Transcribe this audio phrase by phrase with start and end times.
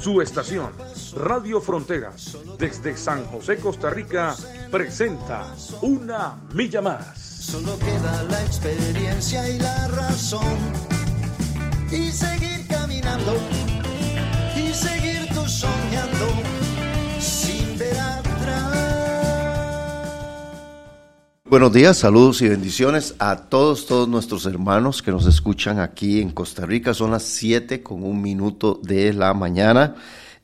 [0.00, 0.72] Su estación,
[1.14, 4.34] Radio Fronteras, desde San José, Costa Rica,
[4.70, 7.18] presenta Una Milla Más.
[7.18, 10.56] Solo queda la experiencia y la razón.
[11.90, 13.34] Y seguir caminando.
[14.56, 16.19] Y seguir tú soñando.
[21.50, 26.30] Buenos días, saludos y bendiciones a todos, todos nuestros hermanos que nos escuchan aquí en
[26.30, 26.94] Costa Rica.
[26.94, 29.96] Son las 7 con un minuto de la mañana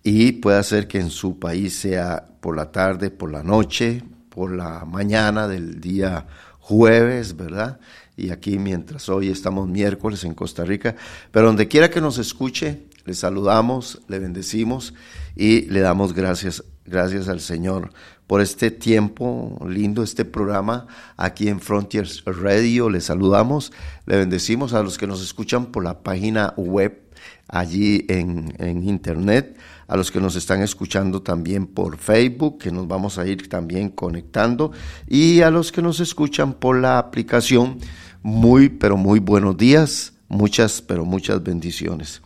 [0.02, 4.50] y puede ser que en su país sea por la tarde, por la noche, por
[4.50, 6.26] la mañana del día
[6.58, 7.78] jueves, ¿verdad?
[8.16, 10.96] Y aquí mientras hoy estamos miércoles en Costa Rica,
[11.30, 14.92] pero donde quiera que nos escuche, le saludamos, le bendecimos
[15.36, 17.92] y le damos gracias, gracias al Señor
[18.26, 22.90] por este tiempo lindo, este programa aquí en Frontiers Radio.
[22.90, 23.72] Le saludamos,
[24.06, 27.02] le bendecimos a los que nos escuchan por la página web
[27.48, 32.88] allí en, en internet, a los que nos están escuchando también por Facebook, que nos
[32.88, 34.72] vamos a ir también conectando,
[35.06, 37.78] y a los que nos escuchan por la aplicación.
[38.22, 42.22] Muy, pero muy buenos días, muchas, pero muchas bendiciones.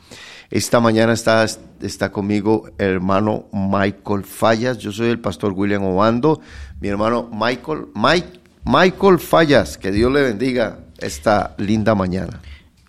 [0.50, 1.46] Esta mañana está,
[1.80, 4.78] está conmigo el hermano Michael Fallas.
[4.78, 6.40] Yo soy el pastor William Obando.
[6.80, 9.78] Mi hermano Michael, Mike, Michael Fallas.
[9.78, 12.40] Que Dios le bendiga esta linda mañana.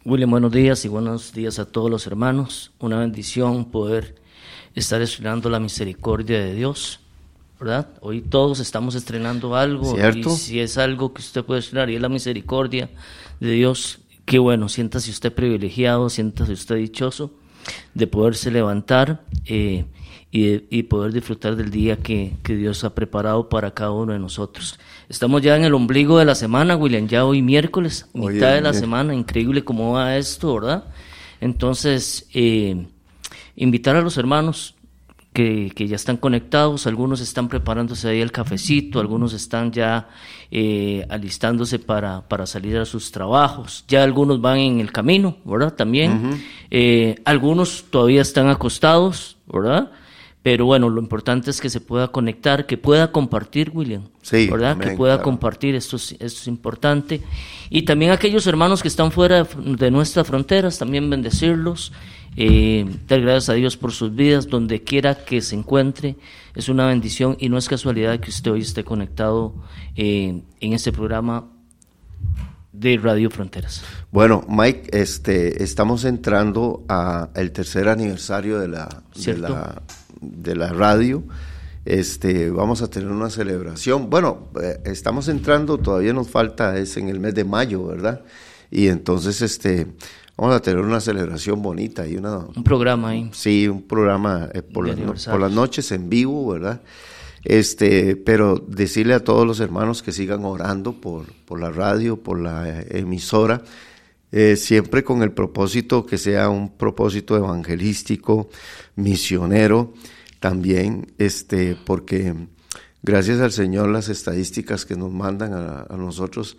[0.03, 2.71] William, buenos días y buenos días a todos los hermanos.
[2.79, 4.15] Una bendición poder
[4.73, 6.99] estar estrenando la misericordia de Dios.
[7.59, 7.89] ¿verdad?
[8.01, 10.31] Hoy todos estamos estrenando algo ¿Cierto?
[10.31, 12.89] y si es algo que usted puede estrenar y es la misericordia
[13.39, 17.35] de Dios, qué bueno, siéntase usted privilegiado, siéntase usted dichoso
[17.93, 19.85] de poderse levantar eh,
[20.31, 24.13] y, de, y, poder disfrutar del día que, que, Dios ha preparado para cada uno
[24.13, 24.79] de nosotros.
[25.09, 28.73] Estamos ya en el ombligo de la semana, William, ya hoy miércoles, mitad de la
[28.73, 30.85] semana, increíble cómo va esto, ¿verdad?
[31.41, 32.85] Entonces, eh,
[33.55, 34.75] invitar a los hermanos
[35.33, 40.09] que, que, ya están conectados, algunos están preparándose ahí el cafecito, algunos están ya
[40.51, 45.73] eh, alistándose para, para, salir a sus trabajos, ya algunos van en el camino, ¿verdad?
[45.73, 46.41] También, uh -huh.
[46.71, 49.91] eh, algunos todavía están acostados, ¿verdad?
[50.43, 54.75] Pero bueno, lo importante es que se pueda conectar, que pueda compartir, William, sí, ¿verdad?
[54.75, 55.23] Que pueda claro.
[55.23, 57.21] compartir, esto es, esto es importante.
[57.69, 61.93] Y también aquellos hermanos que están fuera de nuestras fronteras, también bendecirlos.
[62.37, 66.15] Eh, dar gracias a Dios por sus vidas, donde quiera que se encuentre,
[66.55, 69.53] es una bendición y no es casualidad que usted hoy esté conectado
[69.95, 71.49] eh, en este programa
[72.71, 73.83] de Radio Fronteras.
[74.11, 79.81] Bueno, Mike, este, estamos entrando a el tercer aniversario de la, de la,
[80.21, 81.23] de la radio.
[81.83, 84.09] Este, vamos a tener una celebración.
[84.09, 88.21] Bueno, eh, estamos entrando, todavía nos falta, es en el mes de mayo, ¿verdad?
[88.69, 89.87] Y entonces, este,
[90.41, 93.29] vamos a tener una celebración bonita y una un programa ahí.
[93.31, 96.81] Sí un programa eh, por, la, por, las noches en vivo verdad
[97.43, 102.39] este pero decirle a todos los hermanos que sigan orando por por la radio por
[102.39, 103.61] la emisora
[104.31, 108.49] eh, siempre con el propósito que sea un propósito evangelístico
[108.95, 109.93] misionero
[110.39, 112.33] también este porque
[113.03, 116.57] gracias al Señor las estadísticas que nos mandan a, a nosotros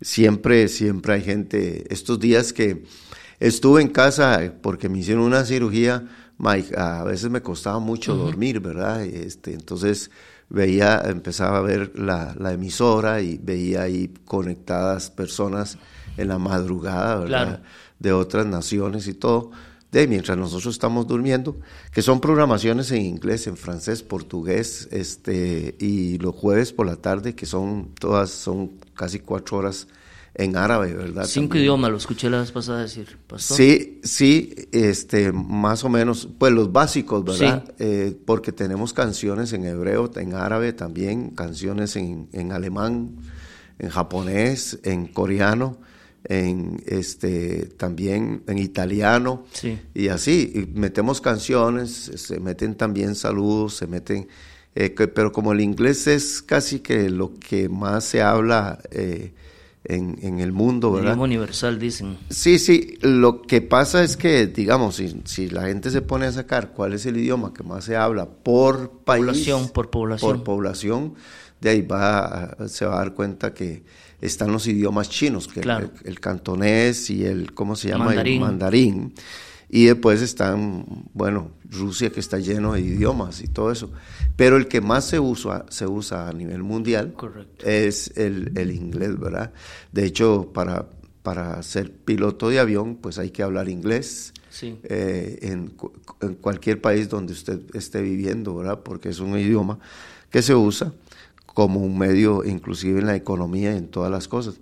[0.00, 2.84] siempre siempre hay gente estos días que
[3.40, 6.04] Estuve en casa porque me hicieron una cirugía,
[6.38, 8.24] Mike, a veces me costaba mucho uh -huh.
[8.26, 9.04] dormir, ¿verdad?
[9.04, 10.10] Este, entonces
[10.48, 15.78] veía, empezaba a ver la, la, emisora y veía ahí conectadas personas
[16.16, 17.46] en la madrugada, ¿verdad?
[17.46, 17.62] Claro.
[17.98, 19.50] De otras naciones y todo.
[19.90, 21.56] De mientras nosotros estamos durmiendo,
[21.92, 27.36] que son programaciones en inglés, en francés, portugués, este, y los jueves por la tarde,
[27.36, 29.86] que son todas, son casi cuatro horas
[30.34, 31.26] en árabe, ¿verdad?
[31.26, 31.64] Cinco También.
[31.64, 33.56] idiomas, lo escuché la vez pasada decir, pastor.
[33.56, 37.64] Sí, sí, este, más o menos, pues los básicos, ¿verdad?
[37.66, 37.72] Sí.
[37.78, 43.16] Eh, porque tenemos canciones en hebreo, en árabe también, canciones en, en alemán,
[43.78, 45.78] en japonés, en coreano,
[46.24, 49.78] en este también en italiano sí.
[49.92, 54.28] y así y metemos canciones se meten también saludos se meten
[54.74, 59.34] eh, que, pero como el inglés es casi que lo que más se habla eh,
[59.84, 61.10] en, en, el mundo, ¿verdad?
[61.10, 62.16] Idioma universal, dicen.
[62.30, 66.32] Sí, sí, lo que pasa es que, digamos, si, si, la gente se pone a
[66.32, 70.44] sacar cuál es el idioma que más se habla por país, población, por población, por
[70.44, 71.14] población
[71.64, 73.82] de ahí va, se va a dar cuenta que
[74.20, 75.60] están los idiomas chinos, que
[76.04, 78.06] el, cantonés y el, ¿cómo se llama?
[78.06, 78.34] Mandarín.
[78.34, 79.14] El mandarín.
[79.70, 80.84] Y después están,
[81.14, 83.90] bueno, Rusia que está lleno de idiomas y todo eso.
[84.36, 87.14] Pero el que más se usa, se usa a nivel mundial
[87.64, 89.52] es el, el, inglés, ¿verdad?
[89.92, 90.86] De hecho, para,
[91.22, 94.32] para ser piloto de avión, pues hay que hablar inglés.
[94.62, 95.74] Eh, en,
[96.20, 98.80] en, cualquier país donde usted esté viviendo, ¿verdad?
[98.84, 99.80] Porque es un idioma
[100.30, 100.92] que se usa
[101.46, 104.56] como un medio inclusive en la economía y en todas las cosas.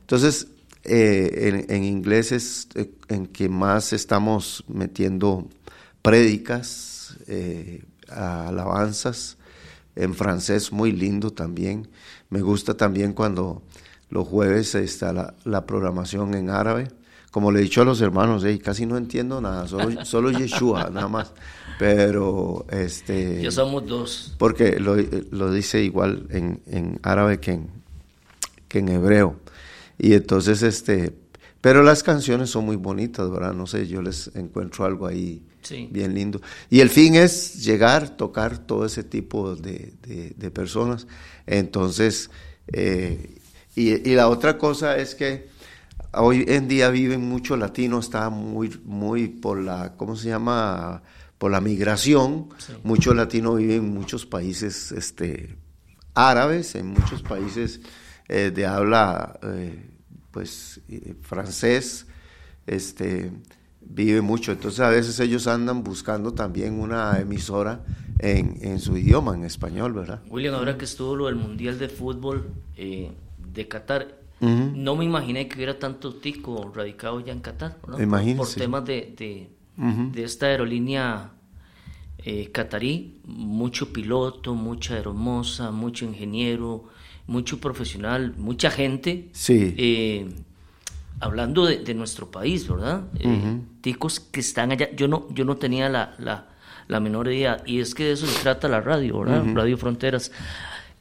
[0.00, 0.48] Entonces,
[0.84, 5.48] eh, en, inglés es eh, en que más estamos metiendo
[6.02, 7.82] prédicas, eh,
[8.14, 9.36] alabanzas,
[9.96, 11.88] en francés muy lindo también.
[12.30, 13.62] Me gusta también cuando
[14.10, 16.88] los jueves está la, la programación en árabe
[17.34, 21.08] como le he dicho a los hermanos, casi no entiendo nada, solo, solo Yeshua, nada
[21.08, 21.32] más.
[21.80, 23.42] Pero, este...
[23.42, 24.36] Ya somos dos.
[24.38, 24.94] Porque lo,
[25.32, 27.70] lo dice igual en, en árabe que en,
[28.68, 29.34] que en hebreo.
[29.98, 31.18] Y entonces, este...
[31.60, 33.52] Pero las canciones son muy bonitas, ¿verdad?
[33.52, 35.44] No sé, yo les encuentro algo ahí
[35.90, 36.40] bien lindo.
[36.70, 39.94] Y el fin es llegar, tocar todo ese tipo de,
[40.36, 41.06] de, personas.
[41.46, 42.30] Entonces,
[42.68, 43.38] eh,
[43.74, 45.48] y, y la otra cosa es que
[46.16, 51.02] hoy en día viven mucho latino, está muy, muy por la, ¿cómo se llama?
[51.38, 52.48] Por la migración.
[52.82, 55.56] Muchos latinos viven en muchos países este,
[56.14, 57.80] árabes, en muchos países
[58.28, 59.90] eh, de habla eh,
[60.30, 60.80] pues
[61.22, 62.06] francés,
[62.66, 63.30] este,
[63.88, 64.52] vive mucho.
[64.52, 67.84] Entonces a veces ellos andan buscando también una emisora
[68.18, 70.20] en, en su idioma, en español, ¿verdad?
[70.28, 75.56] William, ahora que estuvo lo del Mundial de Fútbol de Qatar, no me imaginé que
[75.56, 77.96] hubiera tanto tico radicado ya en Qatar, ¿no?
[78.36, 81.30] por, temas de, de, esta aerolínea
[82.18, 86.84] eh, catarí, mucho piloto, mucha hermosa, mucho ingeniero,
[87.26, 89.28] mucho profesional, mucha gente.
[89.32, 89.74] Sí.
[89.76, 90.28] Eh,
[91.20, 93.04] hablando de, nuestro país, ¿verdad?
[93.18, 94.90] Eh, ticos que están allá.
[94.94, 96.48] Yo no, yo no tenía la, la,
[96.88, 97.62] la, menor idea.
[97.66, 99.44] Y es que de eso se trata la radio, ¿verdad?
[99.54, 100.30] Radio Fronteras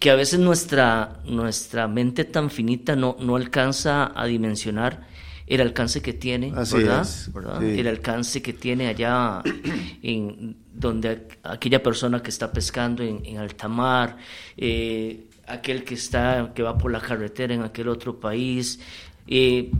[0.03, 5.07] que a veces nuestra, nuestra mente tan finita no, no alcanza a dimensionar
[5.47, 7.63] el alcance que tiene, ¿verdad?
[7.63, 9.41] El alcance que tiene allá
[10.03, 14.17] en donde aquella persona que está pescando en, en alta mar,
[14.57, 18.81] eh, aquel que está que va por la carretera en aquel otro país.
[19.25, 19.71] Eh,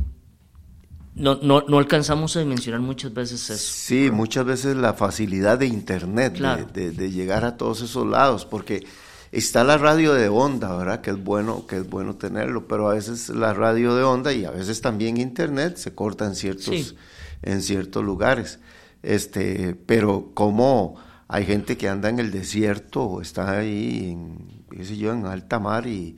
[1.16, 3.74] no, no, no, alcanzamos a dimensionar muchas veces eso.
[3.74, 6.38] Sí, muchas veces la facilidad de Internet,
[6.74, 8.86] de, de, llegar a todos esos lados, porque
[9.34, 11.02] Está la radio de onda, ¿verdad?
[11.02, 14.46] Que es bueno, que es bueno tenerlo, pero a veces la radio de onda y
[14.46, 16.94] a veces también internet se corta en ciertos,
[17.42, 18.60] en ciertos lugares.
[19.02, 24.86] Este, pero como hay gente que anda en el desierto o está ahí en, qué
[24.86, 26.16] sé yo, en alta mar y,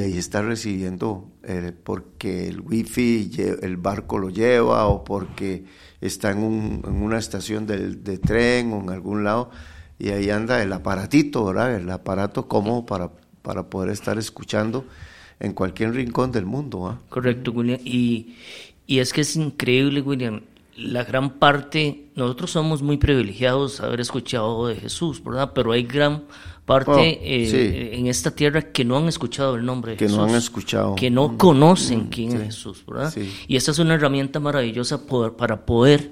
[0.00, 3.30] ahí está recibiendo eh, porque el wifi,
[3.60, 5.64] el barco lo lleva o porque
[6.00, 9.50] está en, un, en una estación de, de tren o en algún lado
[9.98, 11.76] y ahí anda el aparatito, ¿verdad?
[11.76, 13.12] El aparato como para,
[13.42, 14.84] para poder estar escuchando
[15.38, 16.88] en cualquier rincón del mundo.
[16.88, 16.98] ¿ah?
[17.08, 17.78] Correcto, William.
[17.84, 18.34] Y,
[18.86, 20.40] y es que es increíble, William.
[20.76, 25.52] La gran parte, nosotros somos muy privilegiados haber escuchado de Jesús, ¿verdad?
[25.54, 26.24] Pero hay gran
[26.78, 30.18] parte oh, eh, en esta tierra que no han escuchado el nombre de que Jesús.
[30.18, 30.94] Que no han escuchado.
[30.94, 33.14] Que no conocen quién es Jesús, ¿verdad?
[33.46, 35.00] Y esta es una herramienta maravillosa
[35.36, 36.10] para poder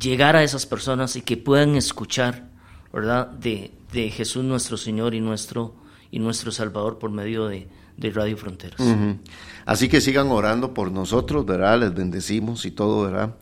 [0.00, 2.48] llegar a esas personas y que puedan escuchar
[2.92, 3.28] ¿verdad?
[3.28, 5.74] De, de Jesús nuestro Señor y nuestro,
[6.10, 8.80] y nuestro Salvador por medio de, de Radio Fronteras.
[9.66, 11.80] Así que sigan orando por nosotros, ¿verdad?
[11.80, 13.36] Les bendecimos y todo, ¿verdad?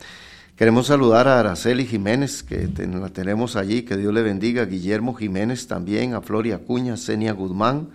[0.56, 5.12] Queremos saludar a Araceli Jiménez, que la tenemos allí, que Dios le bendiga, a Guillermo
[5.12, 7.90] Jiménez también, a Floria Cuña, Senia Guzmán,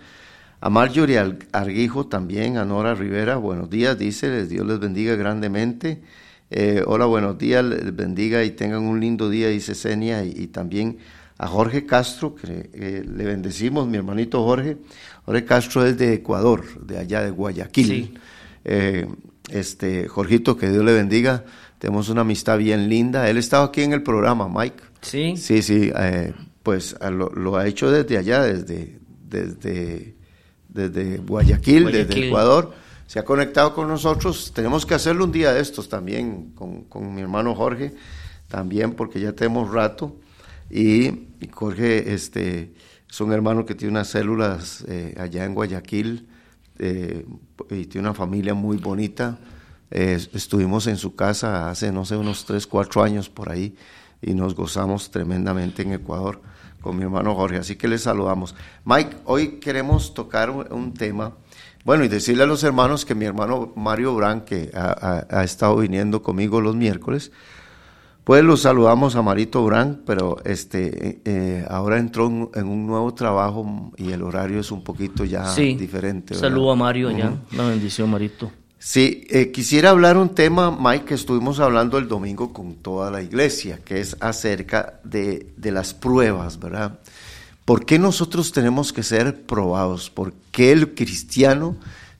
[0.59, 1.17] a Marjorie
[1.53, 6.03] Arguijo también, a Nora Rivera, buenos días, dice, Dios les bendiga grandemente.
[6.51, 10.99] Eh, hola, buenos días, les bendiga y tengan un lindo día, dice Senia, y también
[11.39, 12.69] a Jorge Castro, que
[13.03, 14.77] le bendecimos, mi hermanito Jorge.
[15.25, 18.19] Jorge Castro es de Ecuador, de allá de Guayaquil.
[18.65, 19.07] Eh,
[19.49, 21.43] este, Jorgito, que Dios le bendiga.
[21.81, 23.27] Tenemos una amistad bien linda.
[23.27, 24.83] Él estaba aquí en el programa, Mike.
[25.01, 25.35] Sí.
[25.35, 25.91] Sí, sí.
[25.97, 30.15] Eh, pues lo, ha hecho desde allá, desde, desde,
[30.69, 32.71] desde Guayaquil, desde Ecuador.
[33.07, 34.51] Se ha conectado con nosotros.
[34.53, 37.95] Tenemos que hacerlo un día de estos también con, con mi hermano Jorge,
[38.47, 40.17] también porque ya tenemos rato.
[40.69, 42.75] Y, Jorge este,
[43.09, 46.27] es un hermano que tiene unas células eh, allá en Guayaquil
[46.77, 47.25] eh,
[47.71, 49.39] y tiene una familia muy bonita.
[49.91, 53.75] Eh, estuvimos en su casa hace, no sé, unos 3, 4 años por ahí
[54.21, 56.41] y nos gozamos tremendamente en Ecuador
[56.81, 58.55] con mi hermano Jorge, así que les saludamos.
[58.85, 61.33] Mike, hoy queremos tocar un, tema,
[61.85, 66.23] bueno, y decirle a los hermanos que mi hermano Mario Brand, que ha, estado viniendo
[66.23, 67.31] conmigo los miércoles,
[68.23, 73.91] pues los saludamos a Marito Brand, pero este eh, ahora entró en, un nuevo trabajo
[73.97, 75.75] y el horario es un poquito ya sí.
[75.75, 76.35] diferente.
[76.35, 78.51] Saludo a Mario allá, una bendición Marito.
[78.83, 83.21] Sí, eh, quisiera hablar un tema, Mike, que estuvimos hablando el domingo con toda la
[83.21, 86.97] iglesia, que es acerca de, las pruebas, ¿verdad?
[87.63, 90.09] ¿Por qué nosotros tenemos que ser probados?
[90.09, 91.75] ¿Por qué el cristiano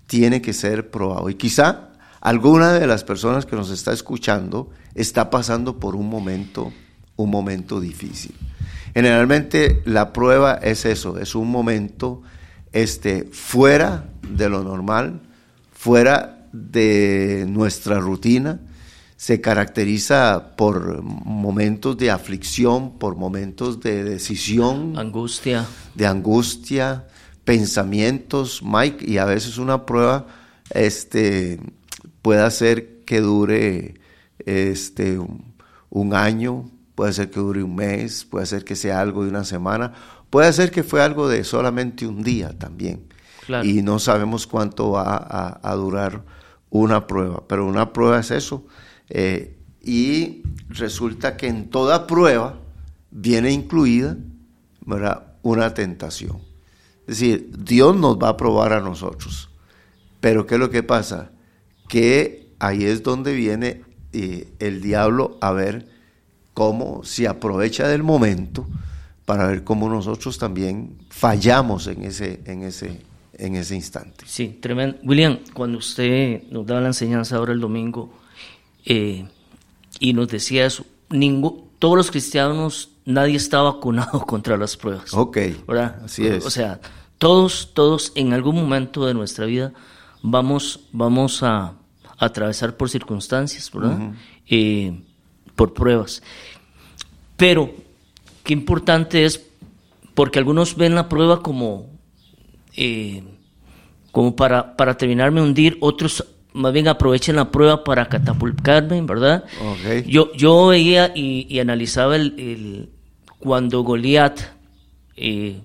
[0.06, 1.32] tiene que ser probado?
[1.32, 1.90] Y quizá
[2.20, 6.72] alguna de las personas que nos está escuchando está pasando por un momento,
[7.16, 8.36] un momento difícil.
[8.94, 12.22] Generalmente la prueba es eso, es un momento
[12.72, 15.22] este, fuera de lo normal,
[15.74, 18.60] fuera de nuestra rutina
[19.22, 27.06] se caracteriza por momentos de aflicción, por momentos de decisión, angustia, de angustia,
[27.46, 30.26] pensamientos, Mike, y a veces una prueba
[30.72, 31.60] este
[32.24, 34.02] puede hacer que dure
[34.40, 35.20] este
[35.92, 39.44] un año, puede ser que dure un mes, puede ser que sea algo de una
[39.44, 39.94] semana,
[40.32, 43.06] puede ser que fue algo de solamente un día también.
[43.64, 46.24] Y no sabemos cuánto va a durar
[46.72, 48.66] una prueba, pero una prueba es eso.
[49.10, 52.58] Eh, y resulta que en toda prueba
[53.12, 54.18] viene incluida
[55.44, 56.40] una tentación.
[57.02, 59.50] Es decir, Dios nos va a probar a nosotros.
[60.20, 61.32] Pero ¿qué es lo que pasa?
[61.88, 65.88] Que ahí es donde viene eh, el diablo a ver
[66.54, 68.68] cómo se aprovecha del momento
[69.26, 73.02] para ver cómo nosotros también fallamos en ese, en ese,
[73.42, 74.24] en ese instante.
[74.28, 74.98] Sí, tremendo.
[75.04, 78.14] William, cuando usted nos daba la enseñanza ahora el domingo
[78.86, 79.28] eh,
[80.00, 80.86] y nos decía eso,
[81.80, 85.14] todos los cristianos, nadie está vacunado contra las pruebas.
[85.14, 86.02] Ok, ¿verdad?
[86.06, 86.46] así es.
[86.46, 86.80] O sea,
[87.18, 89.74] todos, todos en algún momento de nuestra vida
[90.22, 91.74] vamos, vamos a,
[92.18, 94.14] atravesar por circunstancias, ¿verdad?
[94.48, 95.02] Eh,
[95.56, 96.22] por pruebas.
[97.36, 97.74] Pero,
[98.44, 99.44] qué importante es,
[100.14, 101.91] porque algunos ven la prueba como
[102.76, 103.24] eh,
[104.12, 109.46] como para, para terminarme hundir, otros más bien aprovechen la prueba para catapultarme, ¿verdad?
[110.06, 112.90] Yo, yo veía y, analizaba el,
[113.40, 114.40] cuando Goliat
[115.16, 115.62] eh,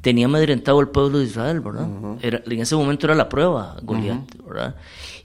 [0.00, 1.88] tenía amedrentado al pueblo de Israel, ¿verdad?
[2.20, 4.74] era, en ese momento era la prueba, Goliat, ¿verdad?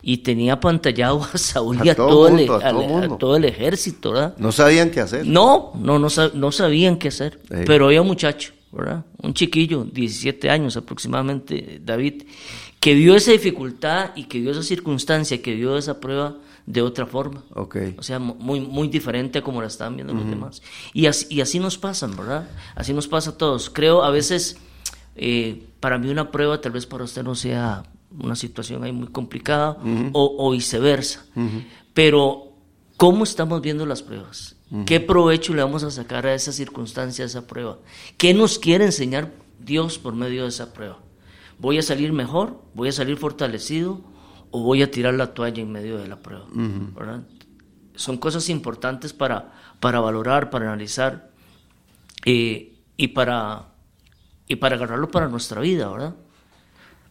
[0.03, 2.45] Y tenía pantallado a Saúl y a, todo, el,
[3.17, 4.35] todo, el, ejército, ¿verdad?
[4.37, 5.25] No sabían qué hacer.
[5.25, 7.39] No, no, no, no sabían qué hacer.
[7.49, 8.53] Pero había un muchacho
[9.21, 12.23] un chiquillo, 17 años aproximadamente, David,
[12.79, 17.05] que vio esa dificultad y que vio esa circunstancia, que vio esa prueba de otra
[17.05, 17.43] forma.
[17.53, 17.95] Okay.
[17.97, 20.61] O sea, muy, muy diferente a como la estaban viendo los demás.
[20.93, 22.49] Y así, y así nos pasan, ¿verdad?
[22.75, 23.69] Así nos pasa a todos.
[23.69, 24.57] Creo a veces,
[25.15, 27.83] eh, para mí una prueba tal vez para usted no sea
[28.19, 29.77] una situación ahí muy complicada
[30.13, 31.25] o, viceversa.
[31.93, 32.53] Pero,
[32.97, 34.55] ¿cómo estamos viendo las pruebas?
[34.85, 37.77] ¿Qué provecho le vamos a sacar a esa circunstancia, a esa prueba?
[38.17, 40.97] ¿Qué nos quiere enseñar Dios por medio de esa prueba?
[41.59, 42.59] ¿Voy a salir mejor?
[42.73, 44.01] ¿Voy a salir fortalecido?
[44.49, 46.47] ¿O voy a tirar la toalla en medio de la prueba?
[47.93, 51.29] Son cosas importantes para, para valorar, para analizar
[52.25, 53.67] eh, y, para,
[54.47, 56.15] y para agarrarlo para nuestra vida, ¿verdad?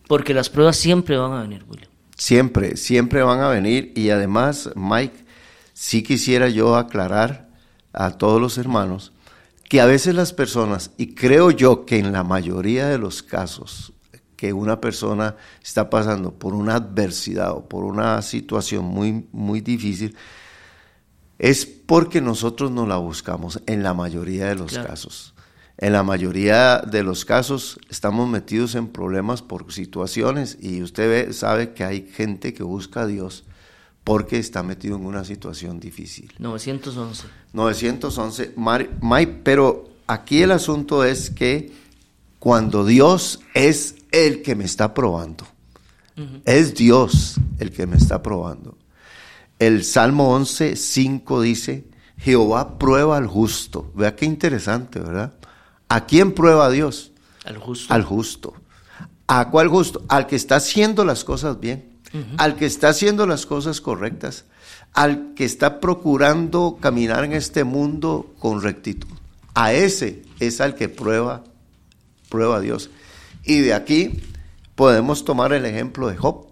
[0.08, 1.90] Porque las pruebas siempre van a venir, William.
[2.16, 5.24] Siempre, siempre van a venir y además, Mike,
[5.74, 7.51] sí quisiera yo aclarar
[7.92, 9.12] a todos los hermanos
[9.68, 13.94] que a veces las personas, y creo yo que en la mayoría de los casos
[14.36, 20.14] que una persona está pasando por una adversidad o por una situación muy, muy difícil,
[21.38, 25.32] es porque nosotros no la buscamos en la mayoría de los casos.
[25.78, 31.72] En la mayoría de los casos estamos metidos en problemas por situaciones y usted sabe
[31.72, 33.44] que hay gente que busca a Dios
[34.04, 36.32] porque está metido en una situación difícil.
[36.38, 37.26] 911.
[37.52, 38.54] 911.
[39.00, 41.72] Mike, pero aquí el asunto es que
[42.38, 45.46] cuando Dios es el que me está probando,
[46.44, 48.76] es Dios el que me está probando.
[49.58, 51.84] El Salmo 11, 5 dice,
[52.18, 53.92] Jehová prueba al justo.
[53.94, 55.34] Vea qué interesante, ¿verdad?
[55.88, 57.12] ¿A quién prueba a Dios?
[57.44, 57.94] Al justo.
[57.94, 58.54] Al justo.
[59.28, 60.02] ¿A cuál justo?
[60.08, 61.91] Al que está haciendo las cosas bien
[62.36, 64.44] al que está haciendo las cosas correctas,
[64.92, 69.08] al que está procurando caminar en este mundo con rectitud.
[69.54, 71.44] A ese es al que prueba,
[72.28, 72.90] prueba Dios.
[73.44, 74.20] Y de aquí
[74.74, 76.46] podemos tomar el ejemplo de Job,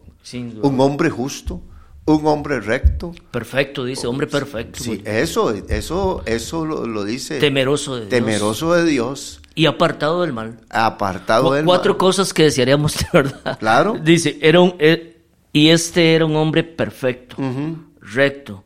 [0.62, 1.62] un hombre justo,
[2.04, 3.12] un hombre recto.
[3.30, 4.82] Perfecto, dice, hombre perfecto.
[4.82, 7.38] Sí, eso, eso, eso lo, lo dice.
[7.38, 8.10] Temeroso de Dios.
[8.10, 9.40] Temeroso de Dios.
[9.54, 10.60] Y apartado del mal.
[10.70, 11.98] Apartado del Cuatro mal.
[11.98, 13.58] cosas que desearíamos de verdad.
[13.58, 13.96] Claro.
[14.02, 15.19] Dice, era un, eh,
[15.52, 17.36] y este era un hombre perfecto,
[18.00, 18.64] recto,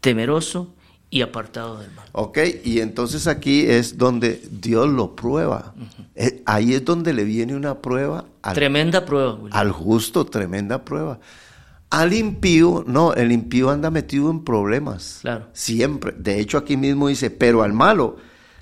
[0.00, 0.74] temeroso
[1.10, 2.06] y apartado del mal.
[2.12, 5.74] Ok, y entonces aquí es donde Dios lo prueba.
[6.14, 9.50] Eh, ahí es donde le viene una prueba al, Tremenda prueba, William.
[9.58, 11.20] al justo, tremenda prueba.
[11.90, 15.18] Al impío, no, el impío anda metido en problemas.
[15.22, 15.46] Claro.
[15.52, 16.12] Siempre.
[16.18, 18.16] De hecho, aquí mismo dice, pero al malo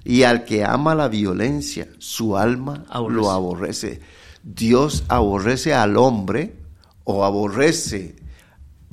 [0.05, 3.17] y al que ama la violencia, su alma Aborrece.
[3.21, 4.01] lo aborrece.
[4.43, 6.57] Dios aborrece al hombre
[7.05, 8.17] o aborrece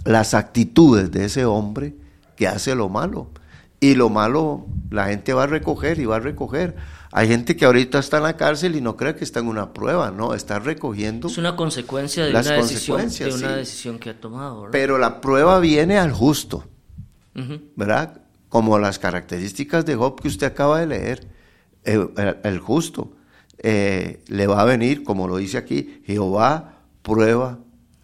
[0.05, 1.95] las actitudes de ese hombre
[2.35, 3.29] que hace lo malo.
[3.81, 6.75] Y lo malo la gente va a recoger y va a recoger.
[7.11, 9.73] Hay gente que ahorita está en la cárcel y no cree que está en una
[9.73, 11.27] prueba, no, está recogiendo.
[11.27, 13.55] Es una consecuencia de Las una decisión, de una sí.
[13.55, 14.71] decisión que ha tomado, ¿verdad?
[14.71, 16.65] Pero la prueba viene al justo.
[17.77, 18.21] ¿verdad?
[18.49, 21.27] Como las características de Job que usted acaba de leer.
[21.85, 23.13] Eh, el, el justo
[23.59, 27.59] eh, le va a venir, como lo dice aquí, Jehová prueba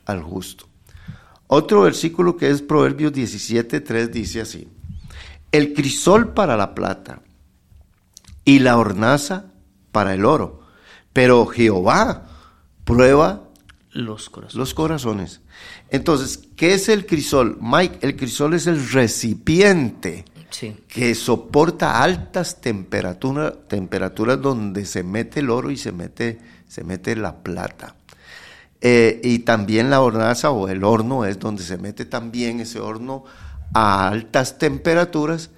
[0.05, 0.67] al justo.
[1.47, 4.67] Otro versículo que es Proverbios 17, 3 dice así,
[5.51, 7.21] el crisol para la plata
[8.43, 9.45] y la hornaza
[9.91, 10.61] para el oro,
[11.13, 12.25] pero Jehová
[12.83, 13.43] prueba
[13.91, 14.55] Los corazones.
[14.55, 15.41] los corazones.
[15.89, 17.57] Entonces, ¿qué es el crisol?
[17.61, 20.75] Mike, el crisol es el recipiente Sí.
[20.87, 27.15] que soporta altas temperaturas, temperaturas donde se mete el oro y se mete, se mete
[27.15, 27.95] la plata.
[28.87, 33.23] Eh, y también la hornaza o el horno es donde se mete también ese horno
[33.73, 35.49] a altas temperaturas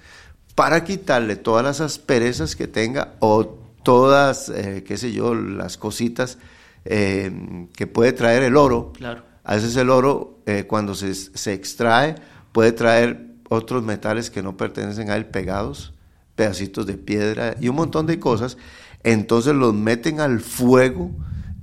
[0.54, 3.44] para quitarle todas las asperezas que tenga o
[3.82, 6.38] todas, eh, qué sé yo, las cositas
[6.86, 8.94] eh, que puede traer el oro.
[8.94, 9.24] Claro.
[9.44, 12.14] A veces el oro, cuando se, se extrae,
[12.52, 15.92] puede traer otros metales que no pertenecen a él pegados,
[16.34, 18.56] pedacitos de piedra y un montón de cosas.
[19.02, 21.10] Entonces los meten al fuego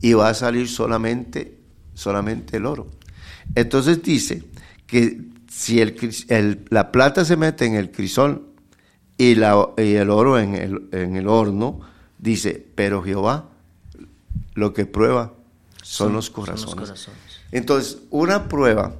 [0.01, 1.54] y va a salir solamente,
[1.95, 2.87] solamente el oro.
[3.55, 4.43] Entonces dice
[4.85, 8.49] que si el, la plata se mete en el crisol
[9.17, 11.79] y, la, y el oro en el, en el horno,
[12.19, 13.49] dice, pero Jehová
[14.53, 15.33] lo que prueba
[15.81, 16.75] son, los corazones.
[16.75, 17.19] corazones.
[17.51, 18.95] Entonces, una prueba,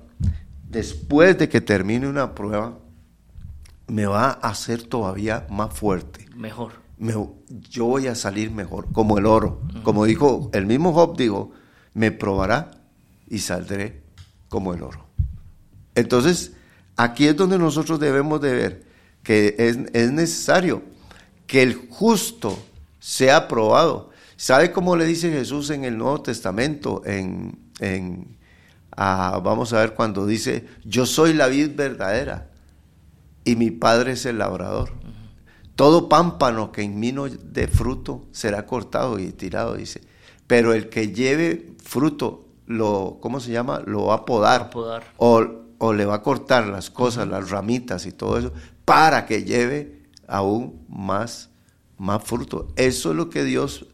[0.69, 2.77] después de que termine una prueba,
[3.87, 6.27] me va a hacer todavía más fuerte.
[6.35, 6.73] Mejor.
[6.97, 7.13] Me-
[7.69, 9.61] yo voy a salir mejor, como el oro.
[9.83, 11.51] Como dijo el mismo Job, dijo,
[11.93, 12.71] me probará
[13.27, 14.03] y saldré
[14.49, 15.05] como el oro.
[15.95, 16.53] Entonces,
[16.95, 18.85] aquí es donde nosotros debemos de ver
[19.23, 20.83] que es, es necesario
[21.47, 22.57] que el justo
[22.99, 24.11] sea probado.
[24.37, 27.01] ¿Sabe cómo le dice Jesús en el Nuevo Testamento?
[27.05, 28.37] En, en,
[28.95, 32.49] ah, vamos a ver cuando dice, yo soy la vid verdadera
[33.43, 34.91] y mi Padre es el labrador.
[35.75, 40.01] Todo pámpano que en mí no dé fruto será cortado y tirado, dice.
[40.47, 43.81] Pero el que lleve fruto, lo, ¿cómo se llama?
[43.85, 44.61] Lo va a podar.
[44.61, 45.03] Va a podar.
[45.17, 45.45] O,
[45.77, 48.53] o le va a cortar las cosas, las ramitas y todo eso,
[48.85, 51.49] para que lleve aún más,
[51.97, 52.67] más fruto.
[52.75, 53.85] Eso es lo que Dios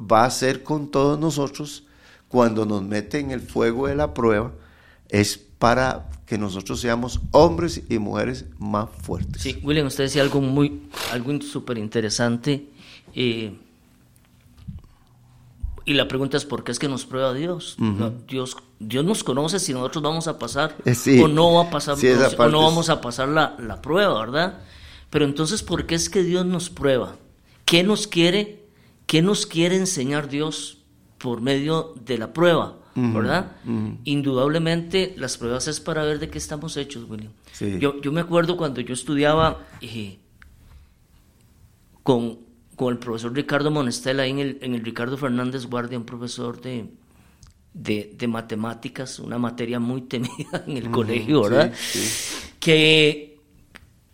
[0.00, 1.84] va a hacer con todos nosotros
[2.28, 4.52] cuando nos mete en el fuego de la prueba.
[5.08, 9.42] Es para que nosotros seamos hombres y mujeres más fuertes.
[9.42, 12.68] Sí, William, usted decía algo muy, algo súper interesante.
[13.14, 13.56] eh,
[15.88, 17.78] y la pregunta es, ¿por qué es que nos prueba Dios?
[18.28, 21.18] Dios, Dios nos conoce si nosotros vamos a pasar Eh, sí.
[21.18, 24.58] o no va a pasar, Sí, o, no vamos a pasar la, la prueba, ¿verdad?
[25.08, 27.16] Pero entonces, ¿por qué es que Dios nos prueba?
[27.64, 28.66] ¿Qué nos quiere,
[29.06, 30.76] qué nos quiere enseñar Dios
[31.16, 32.74] por medio de la prueba?
[32.94, 33.52] ¿Verdad?
[34.04, 37.32] Indudablemente las pruebas es para ver de qué estamos hechos, William.
[37.52, 37.78] Sí.
[37.78, 40.18] Yo, yo me acuerdo cuando yo estudiaba eh,
[42.02, 42.40] con,
[42.78, 46.60] con el profesor Ricardo Monestel ahí en el, en el Ricardo Fernández Guardia, un profesor
[46.62, 46.86] de,
[47.74, 51.72] de, de matemáticas, una materia muy temida en el colegio, ¿verdad?
[52.60, 53.38] Que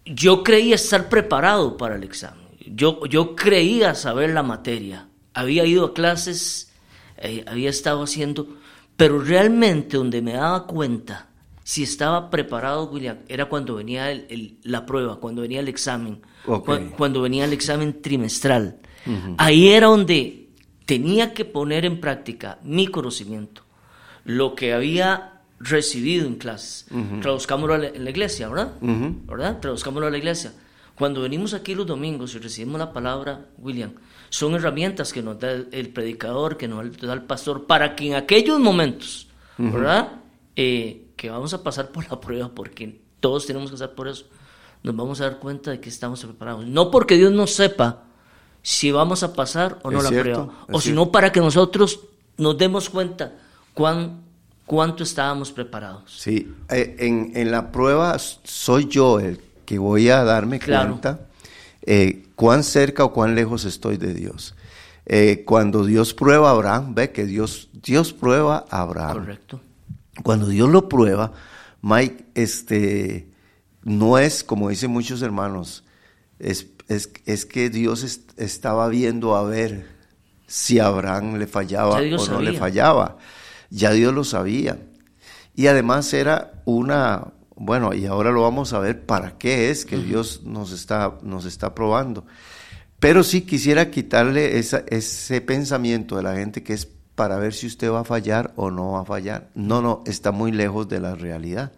[0.05, 2.45] yo creía estar preparado para el examen.
[2.67, 5.09] Yo, yo creía saber la materia.
[5.35, 6.73] Había ido a clases,
[7.19, 8.49] eh, había estado haciendo,
[8.97, 11.29] pero realmente donde me daba cuenta
[11.63, 16.21] si estaba preparado, William, era cuando venía el- el- la prueba, cuando venía el examen,
[16.47, 16.67] Ok.
[16.69, 18.79] cua- cuando venía el examen trimestral.
[19.39, 20.49] Ahí era donde
[20.87, 23.63] tenía que poner en práctica mi conocimiento,
[24.25, 26.87] lo que había recibido en clases.
[27.21, 28.73] Traduzcámoslo a la- en la iglesia, ¿verdad?
[29.27, 29.61] ¿Verdad?
[29.61, 30.53] Traduzcámoslo a la iglesia.
[30.95, 33.93] Cuando venimos aquí los domingos y recibimos la palabra, William,
[34.31, 38.09] son herramientas que nos da el, el predicador, que nos da el pastor, para que
[38.09, 39.29] en aquellos momentos,
[39.59, 40.21] ¿verdad?
[40.57, 44.27] Eh, que vamos a pasar por la prueba, porque todos tenemos que pasar por eso,
[44.85, 46.67] nos vamos a dar cuenta de que estamos preparados.
[46.67, 48.03] No porque Dios no sepa
[48.63, 52.01] si vamos a pasar o no la prueba, o sino para que nosotros
[52.37, 53.33] nos demos cuenta
[53.73, 54.21] cuán,
[54.67, 56.15] cuánto estábamos preparados.
[56.19, 61.29] Sí, eh, en, en, la prueba soy yo el que voy a darme cuenta
[61.83, 64.55] eh, cuán cerca o cuán lejos estoy de Dios.
[65.07, 69.15] Eh, cuando Dios prueba a Abraham, ve que Dios, Dios prueba a Abraham.
[69.15, 69.61] Correcto.
[70.23, 71.33] Cuando Dios lo prueba,
[71.83, 73.29] Mike, este,
[73.85, 75.85] no es, como dicen muchos hermanos,
[76.39, 79.87] es, es, que Dios estaba viendo a ver
[80.47, 83.19] si Abraham le fallaba o no le fallaba.
[83.71, 84.79] Ya Dios lo sabía.
[85.55, 89.99] Y además era una, bueno, y ahora lo vamos a ver para qué es que
[89.99, 92.27] Dios nos está, nos está probando.
[92.99, 97.91] Pero sí quisiera quitarle ese pensamiento de la gente que es para ver si usted
[97.91, 99.51] va a fallar o no va a fallar.
[99.55, 101.73] No, no, está muy lejos de la realidad,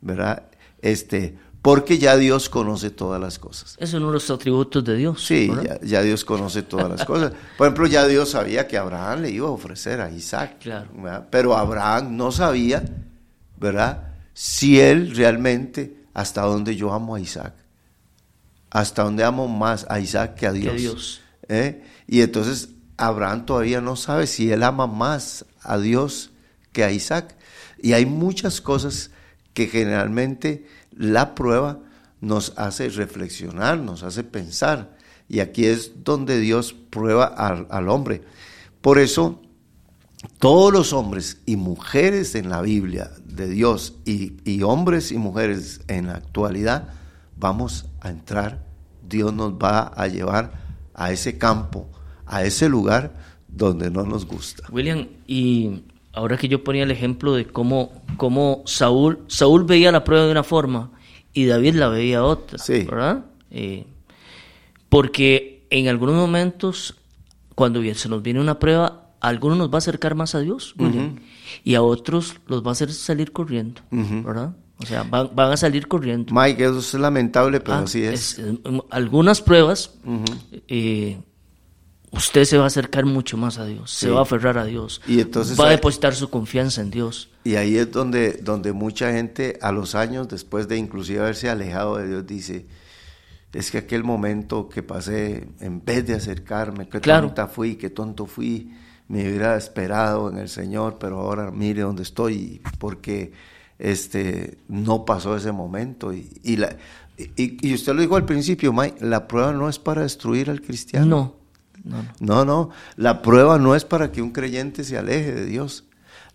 [0.00, 0.44] ¿verdad?
[0.82, 3.76] Este, porque ya Dios conoce todas las cosas.
[3.78, 5.24] Es uno de los atributos de Dios.
[5.24, 5.50] Sí,
[5.82, 7.32] ya, Dios conoce todas las cosas.
[7.58, 10.56] Por ejemplo, ya Dios sabía que Abraham le iba a ofrecer a Isaac.
[10.60, 10.88] Claro.
[11.30, 12.82] Pero Abraham no sabía,
[13.58, 14.14] ¿verdad?
[14.32, 17.52] Si él realmente, hasta dónde yo amo a Isaac.
[18.70, 20.72] Hasta dónde amo más a Isaac que a Dios.
[20.72, 21.20] Que Dios.
[21.48, 21.84] ¿Eh?
[22.06, 26.30] Y entonces Abraham todavía no sabe si él ama más a Dios
[26.72, 27.36] que a Isaac.
[27.82, 29.10] Y hay muchas cosas
[29.52, 30.66] que generalmente
[31.00, 31.78] la prueba
[32.20, 34.96] nos hace reflexionar, nos hace pensar.
[35.28, 38.22] Y aquí es donde Dios prueba al, hombre.
[38.80, 39.40] Por eso,
[40.38, 45.80] todos los hombres y mujeres en la Biblia de Dios y, y hombres y mujeres
[45.88, 46.88] en la actualidad,
[47.36, 48.62] vamos a entrar.
[49.08, 50.52] Dios nos va a llevar
[50.94, 51.88] a ese campo
[52.30, 53.12] a ese lugar
[53.48, 54.62] donde no nos gusta.
[54.70, 55.82] William, y
[56.12, 60.32] ahora que yo ponía el ejemplo de cómo, cómo Saúl, Saúl veía la prueba de
[60.32, 60.90] una forma
[61.32, 63.24] y David la veía otra, ¿verdad?
[63.50, 63.86] Eh,
[64.88, 66.96] porque en algunos momentos,
[67.54, 70.74] cuando se nos viene una prueba, a algunos nos va a acercar más a Dios,
[70.78, 71.16] William,
[71.62, 74.56] y a otros los va a hacer salir corriendo, ¿verdad?
[74.82, 76.32] O sea, van, a salir corriendo.
[76.34, 78.40] Mike, eso es lamentable, pero ah, así es.
[78.88, 79.94] Algunas pruebas
[82.12, 85.00] usted se va a acercar mucho más a Dios, se va a aferrar a Dios,
[85.06, 87.30] y entonces va a depositar su confianza en Dios.
[87.44, 91.96] Y ahí es donde, donde mucha gente a los años, después de inclusive haberse alejado
[91.96, 92.66] de Dios, dice,
[93.52, 98.26] es que aquel momento que pasé, en vez de acercarme, qué tonta fui, qué tonto
[98.26, 98.72] fui,
[99.08, 103.32] me hubiera esperado en el Señor, pero ahora mire dónde estoy, porque
[103.78, 106.12] este, no pasó ese momento.
[106.12, 106.76] Y, y, la,
[107.36, 111.06] y, usted lo dijo al principio, Mike, la prueba no es para destruir al cristiano.
[111.06, 111.39] No.
[111.84, 112.70] No, no.
[112.96, 115.84] La prueba no es para que un creyente se aleje de Dios.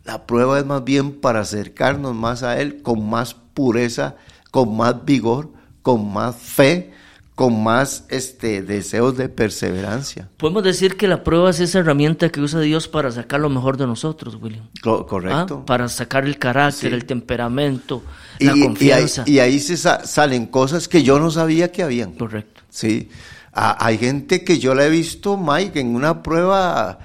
[0.04, 4.16] La prueba es más bien para acercarnos más a Él con más pureza,
[4.52, 5.50] con más vigor,
[5.82, 6.94] con más fe,
[7.34, 10.30] con más este, deseos de perseverancia.
[10.38, 13.78] Podemos decir que la prueba es esa herramienta que usa Dios para sacar lo mejor
[13.78, 14.68] de nosotros, William.
[14.82, 15.60] correcto.
[15.62, 15.66] ¿Ah?
[15.66, 18.04] Para sacar el carácter, el temperamento,
[18.40, 19.24] la confianza.
[19.26, 22.14] Y ahí, se salen cosas que yo no sabía que habían.
[22.14, 22.62] Correcto.
[22.70, 23.10] Sí
[23.56, 27.00] hay gente que yo la he visto, Mike, en una prueba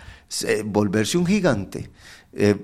[0.65, 1.91] volverse un gigante.
[2.33, 2.57] Eh,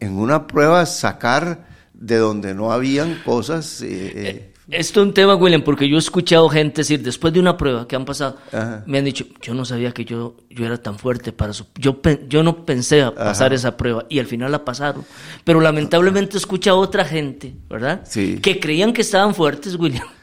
[0.00, 3.82] en, una prueba sacar de donde no habían cosas.
[3.82, 4.50] Eh, eh.
[4.70, 7.86] Esto es un tema, William, porque yo he escuchado gente decir, después de una prueba
[7.86, 8.38] que han pasado,
[8.86, 11.66] me han dicho, yo no sabía que yo, yo era tan fuerte para eso.
[11.76, 15.04] Yo, yo no pensé a pasar esa prueba y al final la pasaron.
[15.44, 18.02] Pero lamentablemente he escuchado a otra gente, ¿verdad?
[18.04, 18.38] Sí.
[18.40, 20.06] Que creían que estaban fuertes, William.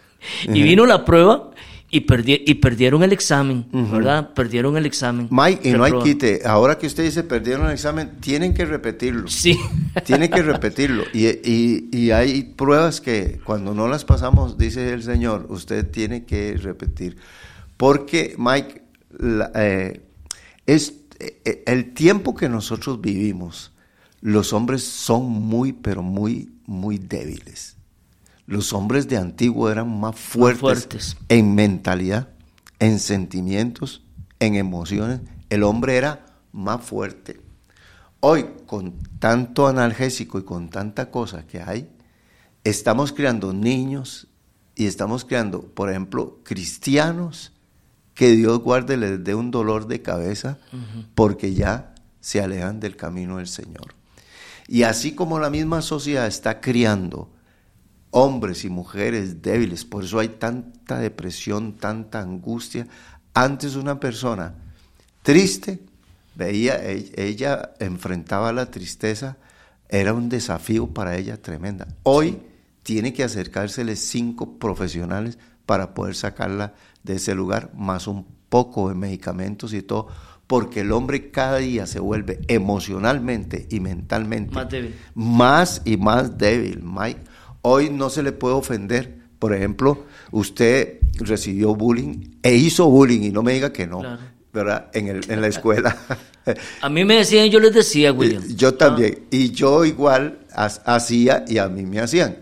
[0.54, 1.51] Y vino la prueba
[1.92, 2.06] y,
[2.50, 4.34] y perdieron el examen, ¿verdad?
[4.34, 5.28] Perdieron el examen.
[5.30, 6.42] Mike, y no hay quite.
[6.46, 9.28] Ahora que usted dice perdieron el examen, tienen que repetirlo.
[9.28, 9.60] Sí.
[10.06, 11.04] tienen que repetirlo.
[11.14, 16.24] Y, y, y, hay pruebas que cuando no las pasamos, dice el Señor, usted tiene
[16.24, 17.18] que repetir.
[17.76, 18.84] Porque, Mike,
[19.56, 20.02] eh,
[20.66, 23.74] es eh, el tiempo que nosotros vivimos,
[24.22, 27.76] los hombres son muy, pero muy, muy débiles.
[28.52, 32.28] Los hombres de antiguo eran más fuertes, en mentalidad,
[32.80, 34.04] en sentimientos,
[34.42, 35.22] en emociones.
[35.50, 37.40] El hombre era más fuerte.
[38.20, 41.90] Hoy, con tanto analgésico y con tanta cosa que hay,
[42.66, 44.28] estamos creando niños
[44.76, 47.54] y estamos creando, por ejemplo, cristianos
[48.14, 50.58] que Dios guarde les dé un dolor de cabeza
[51.16, 53.96] porque ya se alejan del camino del Señor.
[54.68, 57.30] Y así como la misma sociedad está criando
[58.12, 59.86] hombres y mujeres débiles.
[59.86, 62.88] Por eso hay tanta depresión, tanta angustia.
[63.34, 64.54] Antes una persona
[65.24, 65.80] triste,
[66.36, 69.38] veía, e, ella enfrentaba la tristeza
[69.90, 71.88] era un desafío para ella tremenda.
[72.04, 72.40] Hoy
[72.84, 78.96] tiene que acercársele cinco profesionales para poder sacarla de ese lugar, más un poco de
[78.96, 80.08] medicamentos y todo,
[80.48, 84.96] porque el hombre cada día se vuelve emocionalmente y mentalmente Más débil.
[85.14, 87.22] más y más débil, Mike.
[87.62, 89.20] Hoy no se le puede ofender.
[89.40, 94.20] Por ejemplo, usted recibió bullying e hizo bullying y no me diga que no, Claro.
[94.54, 94.90] ¿verdad?
[94.94, 95.98] En, el, en la escuela.
[96.82, 98.44] A mí me decían, yo les decía, William.
[98.56, 99.26] Yo también.
[99.32, 102.38] Y yo igual ha- hacía y a mí me hacían.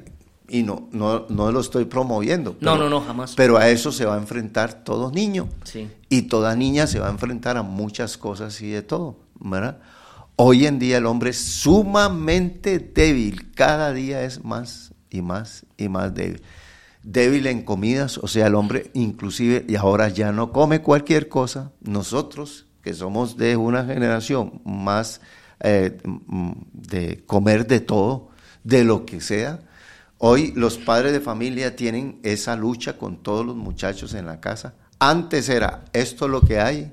[0.48, 2.56] Y no, no, no lo estoy promoviendo.
[2.62, 3.34] No, no, no, jamás.
[3.36, 5.50] Pero a eso se va a enfrentar todo niño.
[5.66, 5.90] Sí.
[6.10, 9.80] Y toda niña se va a enfrentar a muchas cosas y de todo, ¿verdad?
[10.38, 15.90] Hoy en día el hombre es sumamente débil, cada día es más y más y
[15.90, 16.42] más débil.
[17.04, 21.72] Débil en comidas, o sea, el hombre inclusive, y ahora ya no come cualquier cosa,
[21.82, 25.22] nosotros que somos de una generación más
[25.62, 28.30] eh, mm, de comer de todo,
[28.64, 29.62] de lo que sea,
[30.22, 34.74] Hoy los padres de familia tienen esa lucha con todos los muchachos en la casa.
[35.00, 36.92] Antes era esto es lo que hay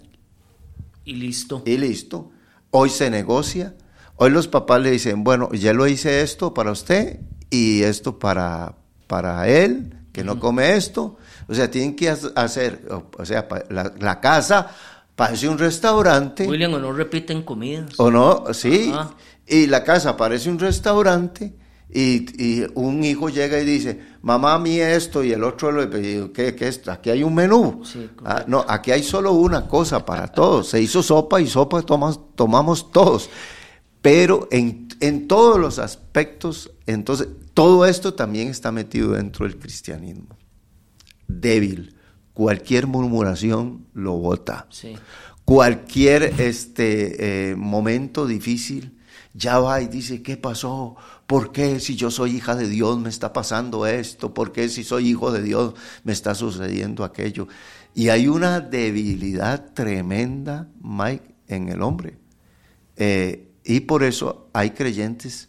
[1.05, 1.61] Y listo.
[1.66, 2.31] y listo.
[2.70, 3.74] Hoy se negocia.
[4.14, 7.18] Hoy los papás le dicen, bueno, ya lo hice esto para usted
[7.50, 8.74] y esto para,
[9.06, 11.16] para él, que no come esto.
[11.48, 14.68] O sea, tienen que ha- hacer, o, sea, la, la casa
[15.14, 16.46] parece un restaurante.
[16.46, 17.92] William, o no repiten comidas.
[17.98, 18.44] ¿O no?
[18.52, 18.90] Sí.
[18.92, 19.12] Ajá.
[19.46, 21.54] Y la casa parece un restaurante
[21.88, 25.85] y, y un hijo llega y dice, mamá, a mí esto y el otro, lo,
[25.85, 26.87] y, ¿qué, qué es?
[26.88, 27.82] Aquí hay un menú.
[27.85, 28.11] Sí.
[28.24, 30.68] Ah, no, aquí hay solo una cosa para todos.
[30.70, 33.30] Se hizo sopa y sopa tomamos, tomamos todos.
[34.02, 40.37] Pero en, en todos los aspectos, entonces, todo esto también está metido dentro del cristianismo.
[41.28, 41.94] Débil.
[42.35, 44.94] Cualquier murmuración lo bota Sí.
[45.46, 48.98] cualquier este eh, momento difícil,
[49.32, 50.96] ya va y dice, ¿qué pasó?
[51.26, 54.35] ¿Por qué si yo soy hija de Dios me está pasando esto?
[54.35, 57.48] ¿Por qué si soy hijo de Dios me está sucediendo aquello?
[57.94, 62.18] Y hay una debilidad tremenda, Mike, en el hombre.
[62.96, 65.48] Eh, y por eso hay creyentes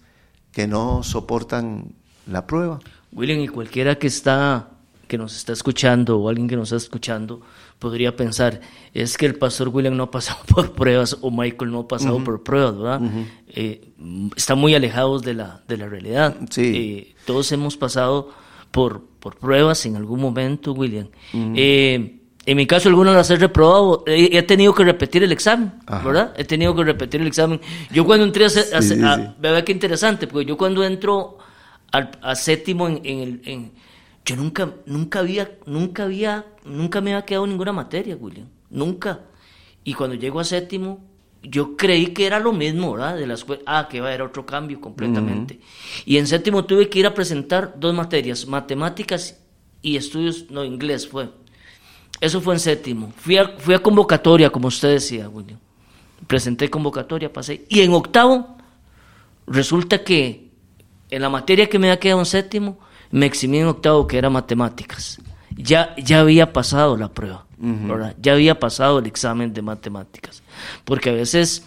[0.52, 1.94] que no soportan
[2.26, 2.80] la prueba.
[3.12, 4.72] William, y cualquiera que está,
[5.08, 7.42] que nos está escuchando o alguien que nos está escuchando,
[7.80, 8.60] podría pensar,
[8.94, 12.24] es que el pastor William no ha pasado por pruebas o Michael no ha pasado
[12.24, 13.02] por pruebas, ¿verdad?
[13.50, 16.36] Eh, mm, están muy alejados de la, de la realidad.
[16.50, 16.74] Sí.
[16.76, 18.32] Eh, todos hemos pasado
[18.72, 21.08] por, por pruebas en algún momento, William.
[21.34, 22.17] Eh,
[22.48, 26.04] en mi caso, algunas las he reprobado, he, he tenido que repetir el examen, Ajá.
[26.08, 26.34] ¿verdad?
[26.38, 27.60] He tenido que repetir el examen.
[27.92, 29.22] Yo cuando entré a, a Sí, se- sí, a- sí.
[29.40, 31.38] Vea qué interesante, porque yo cuando entro
[31.92, 33.42] al, a séptimo en, en el...
[33.46, 33.72] en-
[34.26, 38.48] yo nunca, nunca había, nunca había, nunca me había quedado ninguna materia, William.
[38.70, 39.22] Nunca.
[39.86, 41.06] Y cuando llego a séptimo,
[41.44, 43.16] yo creí que era lo mismo, ¿verdad?
[43.16, 43.62] De la escuela.
[43.66, 45.60] Ah, que iba a haber otro cambio completamente.
[46.06, 49.40] Y en séptimo tuve que ir a presentar dos materias, matemáticas
[49.82, 51.30] y estudios, no, inglés fue.
[52.20, 53.14] Eso fue en séptimo.
[53.18, 55.60] Fui a, fui a convocatoria, como usted decía, William.
[56.26, 57.66] Presenté convocatoria, pasé.
[57.70, 58.58] Y en octavo,
[59.46, 60.50] resulta que
[61.10, 62.80] en la materia que me había quedado en séptimo,
[63.12, 65.20] me eximí en octavo, que era matemáticas.
[65.56, 68.16] Ya, ya había pasado la prueba, ¿verdad?
[68.22, 70.44] Ya había pasado el examen de matemáticas.
[70.84, 71.66] Porque a veces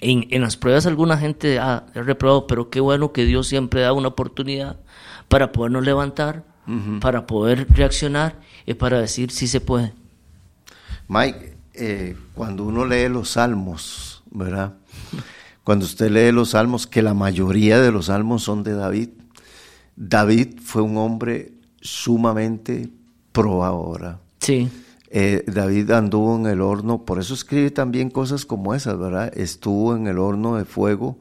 [0.00, 3.80] en, en las pruebas alguna gente ha, ha reprobado, pero qué bueno que Dios siempre
[3.80, 4.78] da una oportunidad
[5.28, 6.44] para podernos levantar,
[7.00, 9.92] para poder reaccionar y para decir si se puede.
[11.08, 14.74] Mike, eh, cuando uno lee los salmos, ¿verdad?
[15.64, 19.10] Cuando usted lee los salmos, que la mayoría de los salmos son de David,
[19.96, 22.88] David fue un hombre sumamente
[23.32, 24.18] probador.
[24.40, 24.70] Sí,
[25.10, 29.32] Eh, David anduvo en el horno, por eso escribe también cosas como esas, ¿verdad?
[29.34, 31.18] Estuvo en el horno de fuego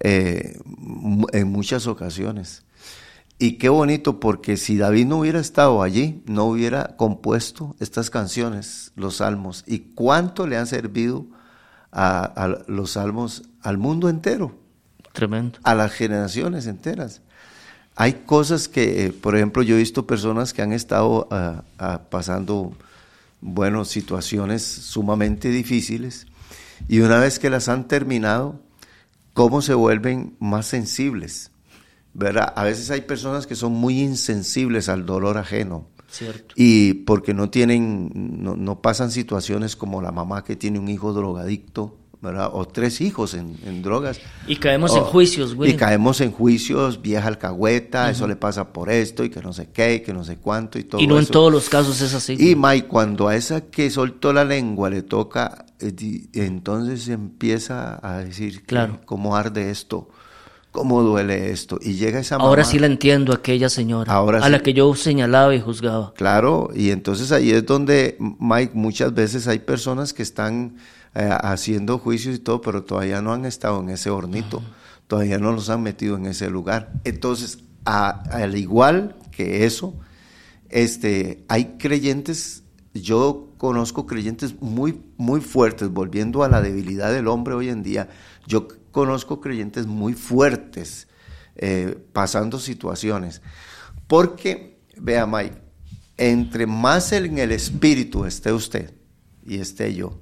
[0.00, 0.58] eh,
[1.32, 2.64] en muchas ocasiones.
[3.40, 8.92] Y qué bonito, porque si David no hubiera estado allí, no hubiera compuesto estas canciones,
[8.94, 9.64] los salmos.
[9.66, 11.26] ¿Y cuánto le han servido
[11.90, 14.60] a, a los salmos al mundo entero?
[15.12, 15.58] tremendo.
[15.62, 17.20] a las generaciones enteras.
[17.96, 22.02] Hay cosas que, eh, por ejemplo, yo he visto personas que han estado ah, ah,
[22.08, 22.72] pasando,
[23.40, 26.26] bueno, situaciones sumamente difíciles
[26.88, 28.60] y una vez que las han terminado,
[29.34, 31.50] cómo se vuelven más sensibles,
[32.14, 32.52] ¿verdad?
[32.56, 35.86] A veces hay personas que son muy insensibles al dolor ajeno.
[36.08, 36.54] Cierto.
[36.56, 38.10] Y porque no tienen,
[38.42, 42.50] no, no pasan situaciones como la mamá que tiene un hijo drogadicto, ¿verdad?
[42.52, 44.20] O tres hijos en, en drogas.
[44.48, 45.78] Y caemos en juicios, Y William.
[45.78, 49.94] caemos en juicios, vieja alcahueta, eso le pasa por esto y que no sé qué,
[49.94, 52.32] y que no sé cuánto y todo Y no en todos los casos es así.
[52.38, 55.94] Y Mike, cuando a esa que soltó la lengua le toca, eh,
[56.32, 59.00] entonces empieza a decir, Claro.
[59.06, 60.08] ¿cómo arde esto?
[60.72, 61.78] Cómo duele esto.
[61.82, 62.48] Y llega esa mamá.
[62.48, 64.12] Ahora sí la entiendo, aquella señora.
[64.12, 64.50] Ahora a sí.
[64.50, 66.12] la que yo señalaba y juzgaba.
[66.14, 70.76] Claro, y entonces ahí es donde, Mike, muchas veces hay personas que están
[71.14, 74.62] eh, haciendo juicios y todo, pero todavía no han estado en ese hornito,
[75.08, 76.92] todavía no los han metido en ese lugar.
[77.04, 79.94] Entonces, a- al igual que eso,
[80.68, 82.62] este, hay creyentes,
[82.94, 88.08] yo conozco creyentes muy, muy fuertes, volviendo a la debilidad del hombre hoy en día,
[88.46, 91.08] yo conozco creyentes muy fuertes
[91.56, 93.42] eh, pasando situaciones.
[94.06, 95.56] Porque, vea Mike,
[96.16, 98.94] entre más en el espíritu esté usted
[99.44, 100.20] y esté yo,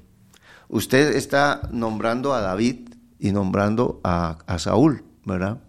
[0.68, 5.60] usted está nombrando a David y nombrando a, a Saúl, ¿verdad?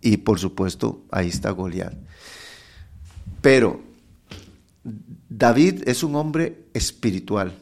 [0.00, 1.94] Y por supuesto, ahí está Goliat.
[3.42, 3.80] Pero
[5.28, 7.52] David es un hombre espiritual.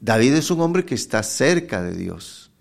[0.00, 2.51] David es un hombre que está cerca de Dios.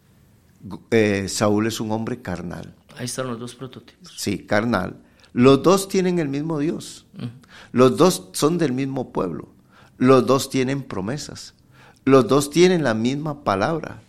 [0.91, 2.75] Eh, Saúl es un hombre carnal.
[2.97, 4.13] Ahí están los dos prototipos.
[4.17, 4.97] Sí, carnal.
[5.33, 7.05] Los dos tienen el mismo Dios.
[7.71, 9.49] Los dos son del mismo pueblo.
[9.97, 11.53] Los dos tienen promesas.
[12.05, 14.01] Los dos tienen la misma palabra.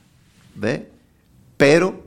[0.54, 0.90] ¿Ve?
[1.56, 2.04] Pero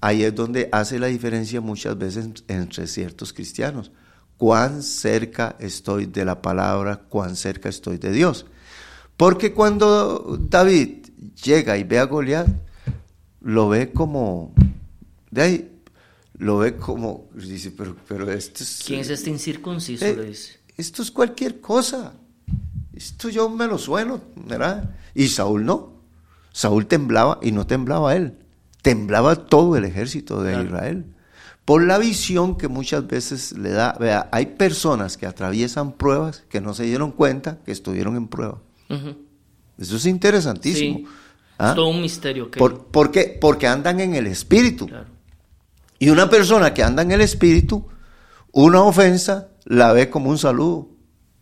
[0.00, 3.90] ahí es donde hace la diferencia muchas veces entre ciertos cristianos.
[4.38, 8.46] Cuán cerca estoy de la palabra, cuán cerca estoy de Dios.
[9.16, 11.06] Porque cuando David
[11.42, 12.48] llega y ve a Goliat,
[13.46, 14.52] lo ve como,
[15.30, 15.72] de ahí,
[16.38, 18.82] lo ve como, dice, pero, pero esto es...
[18.84, 20.04] ¿Quién es este incircunciso?
[20.04, 20.58] eh, Le dice.
[20.76, 22.14] esto es cualquier cosa.
[22.92, 24.90] Esto yo me lo sueno, ¿verdad?
[25.14, 25.92] Y Saúl no.
[26.52, 28.34] Saúl temblaba y no temblaba él.
[28.82, 30.66] Temblaba todo el ejército de Claro.
[30.66, 31.04] Israel.
[31.64, 33.92] Por la visión que muchas veces le da.
[34.00, 38.60] Vea, hay personas que atraviesan pruebas que no se dieron cuenta que estuvieron en prueba.
[39.78, 40.98] Eso es interesantísimo.
[40.98, 41.06] Sí.
[41.58, 41.70] ¿Ah?
[41.70, 42.50] Es todo un misterio.
[42.50, 43.36] que Por, ¿por qué?
[43.40, 44.86] Porque andan en el espíritu.
[44.86, 45.06] Claro.
[45.98, 47.86] Y una persona que anda en el espíritu,
[48.52, 50.88] una ofensa la ve como un saludo,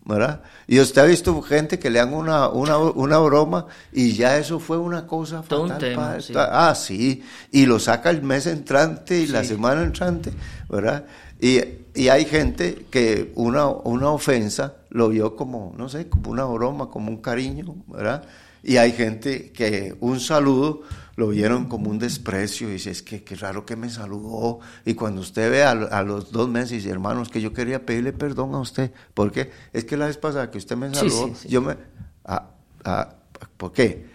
[0.05, 0.43] ¿verdad?
[0.67, 4.61] Y usted ha visto gente que le dan una, una, una broma y ya eso
[4.61, 6.33] fue una cosa Todo un fatal tema, sí.
[6.37, 9.49] Ah, sí, y lo saca el mes entrante y la Sí.
[9.49, 10.33] semana entrante,
[10.69, 11.05] ¿verdad?
[11.41, 11.61] Y,
[11.95, 16.89] y hay gente que una, una ofensa lo vio como, no sé, como una broma,
[16.91, 18.25] como un cariño, ¿verdad?
[18.65, 20.83] Y hay gente que un saludo
[21.17, 24.59] lo vieron como un desprecio y dice, es que qué raro que me saludó.
[24.85, 27.85] Y cuando usted ve a, a los dos meses y dice, hermanos, que yo quería
[27.87, 31.35] pedirle perdón a usted, porque es que la vez pasada que usted me saludó, sí,
[31.43, 31.49] sí.
[31.49, 31.77] yo me...
[32.25, 32.49] ah,
[32.85, 33.15] ah,
[33.59, 34.07] ¿Por qué?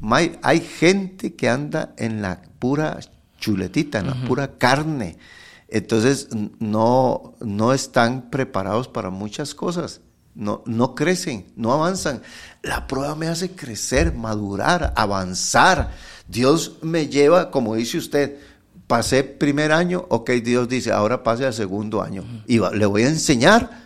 [0.00, 2.98] May- Hay gente que anda en la pura
[3.38, 5.18] chuletita, en la pura carne.
[5.68, 6.28] Entonces
[6.58, 10.00] no, no están preparados para muchas cosas.
[10.34, 12.22] No, no crecen, no avanzan.
[12.62, 15.90] La prueba me hace crecer, madurar, avanzar.
[16.28, 18.38] Dios me lleva, como dice usted,
[18.86, 22.24] pasé primer año, ok, Dios dice, ahora pase al segundo año.
[22.46, 23.82] Y va- le voy a enseñar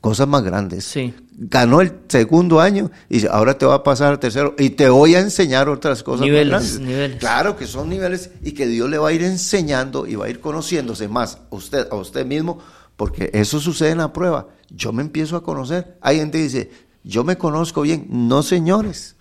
[0.00, 0.84] cosas más grandes.
[0.84, 1.14] Sí.
[1.40, 4.88] Ganó el segundo año y dice, ahora te va a pasar al tercero y te
[4.88, 6.88] voy a enseñar otras cosas Niveles, más grandes.
[6.88, 7.18] niveles.
[7.18, 10.28] Claro que son niveles y que Dios le va a ir enseñando y va a
[10.30, 12.58] ir conociéndose más a usted, a usted mismo,
[12.96, 14.48] porque eso sucede en la prueba.
[14.70, 15.98] Yo me empiezo a conocer.
[16.00, 16.70] Hay gente que dice,
[17.04, 18.06] yo me conozco bien.
[18.08, 19.16] No, señores.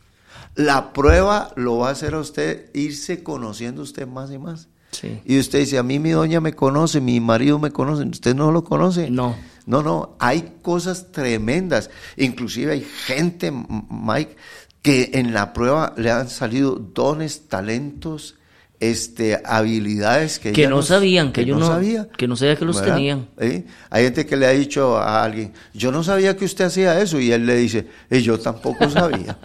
[0.56, 4.68] La prueba lo va a hacer a usted irse conociendo usted más y más.
[4.92, 5.22] Sí.
[5.26, 8.52] Y usted dice, a mí mi doña me conoce, mi marido me conoce, usted no
[8.52, 9.10] lo conoce.
[9.12, 9.36] No.
[9.68, 11.90] No, no, hay cosas tremendas.
[12.16, 14.38] Inclusive hay gente, Mike,
[14.82, 18.37] que en la prueba le han salido dones, talentos,
[18.80, 22.08] este, habilidades que, Que no sabían, que yo no- sabía.
[22.16, 22.96] que no sabía que los ¿Verdad?
[22.96, 23.28] tenían.
[23.40, 23.66] ¿Eh?
[23.90, 27.20] Hay gente que le ha dicho a alguien, yo no sabía que usted hacía eso,
[27.20, 29.38] y él le dice, y yo tampoco sabía.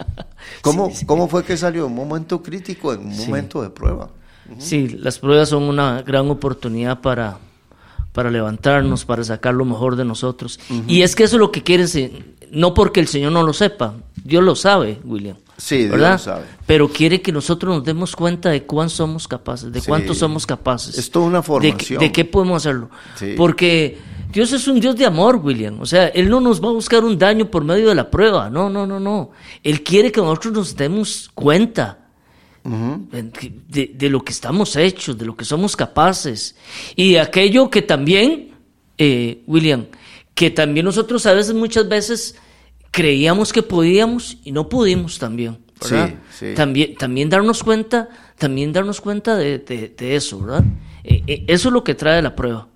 [0.61, 1.05] ¿Cómo, Sí, sí.
[1.05, 1.87] ¿Cómo fue que salió?
[1.87, 3.25] Un momento crítico, en un Sí.
[3.27, 4.09] momento de prueba.
[4.59, 7.37] Sí, las pruebas son una gran oportunidad para,
[8.11, 10.59] para levantarnos, para sacar lo mejor de nosotros.
[10.87, 12.11] Y es que eso es lo que quiere, se-
[12.51, 15.37] no porque el Señor no lo sepa, Dios lo sabe, William.
[15.57, 16.13] Sí, Dios ¿verdad?
[16.13, 16.45] lo sabe.
[16.65, 19.87] Pero quiere que nosotros nos demos cuenta de cuán somos capaces, de Sí.
[19.87, 20.97] cuánto somos capaces.
[20.97, 21.99] Es toda una de, formación.
[21.99, 22.89] de qué podemos hacerlo.
[23.15, 23.35] Sí.
[23.37, 23.99] Porque
[24.31, 25.79] Dios es un Dios de amor, William.
[25.79, 28.49] O sea, Él no nos va a buscar un daño por medio de la prueba.
[28.49, 29.29] No, no, no, no.
[29.61, 31.99] Él quiere que nosotros nos demos cuenta
[32.63, 36.55] de, de lo que estamos hechos, de lo que somos capaces.
[36.95, 38.55] Y de aquello que también,
[38.97, 39.85] eh, William,
[40.33, 42.35] que también nosotros a veces, muchas veces,
[42.93, 45.57] creíamos que podíamos y no pudimos también.
[45.81, 46.09] ¿verdad?
[46.31, 46.53] Sí, sí.
[46.55, 50.63] También, también darnos cuenta, también darnos cuenta de, de- de eso, ¿verdad?
[51.03, 52.67] Eh, eh, eso es lo que trae la prueba.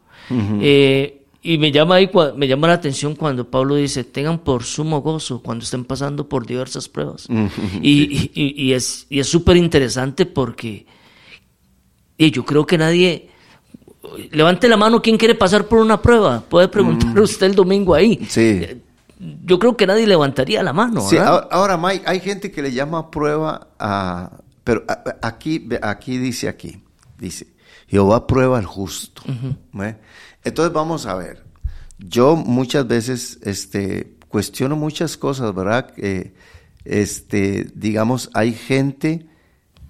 [0.59, 5.01] Eh, y me llama ahí, me llama la atención cuando Pablo dice, tengan por sumo
[5.01, 7.27] gozo cuando estén pasando por diversas pruebas.
[7.29, 10.85] y, y- y- y es y es súper interesante porque
[12.17, 13.29] y yo creo que nadie,
[14.31, 16.41] levante la mano, ¿quién quiere pasar por una prueba?
[16.49, 18.19] Puede preguntar usted el domingo ahí.
[18.27, 18.59] Sí.
[19.19, 21.03] Yo creo que nadie levantaría la mano.
[21.51, 24.31] Ahora, Mike, hay gente que le llama prueba a...
[24.63, 24.83] Pero
[25.21, 26.83] aquí, aquí dice aquí,
[27.17, 27.47] dice,
[27.87, 29.23] Jehová prueba al justo.
[30.43, 31.45] Entonces vamos a ver.
[31.99, 35.93] Yo muchas veces este, cuestiono muchas cosas, ¿verdad?
[35.97, 36.33] Eh,
[36.83, 39.25] este, digamos, hay gente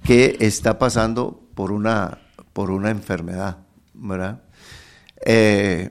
[0.04, 2.20] que está pasando por una,
[2.54, 3.58] por una enfermedad,
[3.94, 4.42] ¿verdad?
[5.26, 5.90] Eh,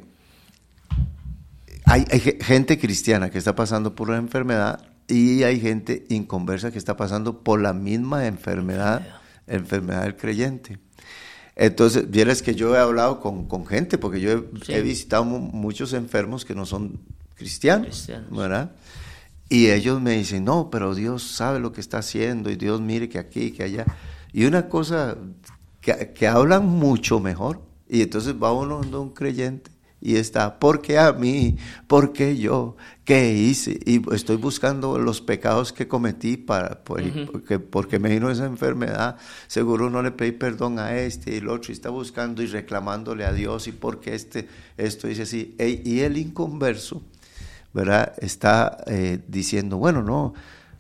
[1.87, 6.71] hay, hay ge- gente cristiana que está pasando por una enfermedad y hay gente inconversa
[6.73, 9.07] que está pasando por la misma enfermedad,
[9.47, 10.79] enfermedad del creyente.
[11.55, 14.73] Entonces, vieras que yo he hablado con, con gente, porque yo he, Sí.
[14.75, 16.99] he visitado mu- muchos enfermos que no son
[17.35, 18.37] cristianos, Cristianos.
[18.37, 18.73] ¿verdad?
[19.49, 23.09] Y ellos me dicen, no, pero Dios sabe lo que está haciendo y Dios mire
[23.09, 23.87] que aquí, que allá.
[24.33, 25.17] Y una cosa
[25.81, 27.63] que, que hablan mucho mejor.
[27.89, 29.71] Y entonces va uno donde un creyente
[30.09, 31.57] y está, ¿por qué a mí?
[31.89, 32.77] ¿Por qué yo?
[33.05, 33.79] ¿Qué hice?
[33.85, 39.17] Y estoy buscando los pecados que cometí para, por- porque, porque me vino esa enfermedad.
[39.49, 43.25] Seguro no le pedí perdón a este y el otro y está buscando y reclamándole
[43.25, 45.57] a Dios y porque este, esto dice así.
[45.59, 47.03] Y el inconverso
[47.73, 48.15] ¿verdad?
[48.19, 50.33] Está eh, diciendo, bueno, no,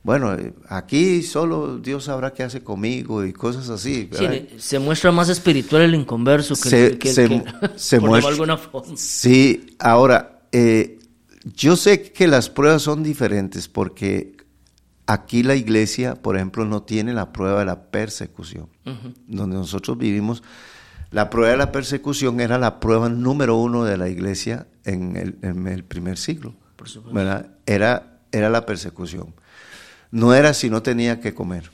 [0.06, 4.08] bueno, eh, aquí solo Dios sabrá qué hace conmigo y cosas así.
[4.12, 4.26] Sí,
[4.58, 7.44] se muestra más espiritual el inconverso que Se- el que, se- que-
[7.76, 8.96] se por muestra- alguna forma.
[8.96, 11.00] Sí, ahora, eh,
[11.56, 14.36] yo sé que las pruebas son diferentes porque
[15.06, 18.68] aquí la iglesia, por ejemplo, no tiene la prueba de la persecución.
[19.26, 20.44] Donde nosotros vivimos,
[21.10, 25.36] la prueba de la persecución era la prueba número uno de la iglesia en el,
[25.42, 26.54] en el primer siglo.
[26.76, 27.48] Por supuesto.
[27.66, 29.34] Era, era la persecución.
[30.10, 31.70] No era si no tenía que comer.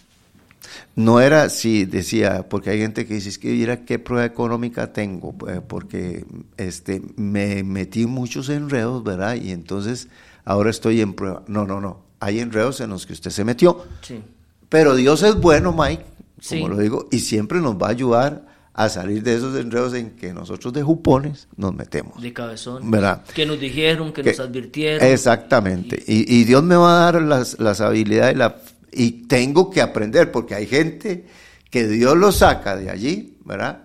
[0.95, 4.93] No era si decía, porque hay gente que dice, es que mira qué prueba económica
[4.93, 6.25] tengo, eh, porque
[6.57, 9.37] este, me metí muchos enredos, ¿verdad?
[9.37, 10.09] Y entonces
[10.45, 11.43] ahora estoy en prueba.
[11.47, 12.01] No, no, no.
[12.21, 13.85] Hay enredos en los que usted se metió.
[14.03, 14.23] Sí.
[14.69, 16.05] Pero Dios es bueno, Mike,
[16.41, 16.57] Sí.
[16.61, 20.11] como lo digo, y siempre nos va a ayudar a salir de esos enredos en
[20.13, 22.21] que nosotros de jupones nos metemos.
[22.23, 22.91] De cabezón.
[22.91, 23.23] ¿Verdad?
[23.35, 25.07] Que nos dijeron, que, Que- nos advirtieron.
[25.07, 26.03] Exactamente.
[26.07, 28.57] Y, y Dios me va a dar las, las habilidades y, la-
[28.93, 31.27] y tengo que aprender, porque hay gente
[31.71, 33.85] que Dios lo saca de allí, ¿verdad?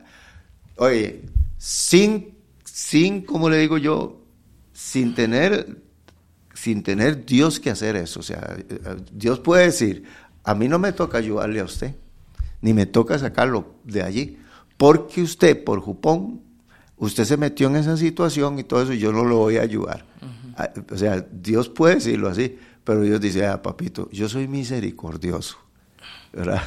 [0.77, 1.21] Oye,
[1.57, 4.21] sin, sin, como le digo yo,
[4.73, 5.77] sin tener,
[6.53, 8.19] sin tener Dios que hacer eso.
[8.19, 8.57] O sea,
[9.11, 10.03] Dios puede decir,
[10.43, 11.93] a mí no me toca ayudarle a usted,
[12.61, 14.37] ni me toca sacarlo de allí,
[14.77, 16.41] porque usted, por jupón,
[16.97, 19.61] usted se metió en esa situación y todo eso, y yo no lo voy a
[19.61, 20.05] ayudar.
[20.55, 25.57] Ah, O sea, Dios puede decirlo así, pero Dios dice, ah, papito, yo soy misericordioso,
[26.33, 26.61] ¿verdad?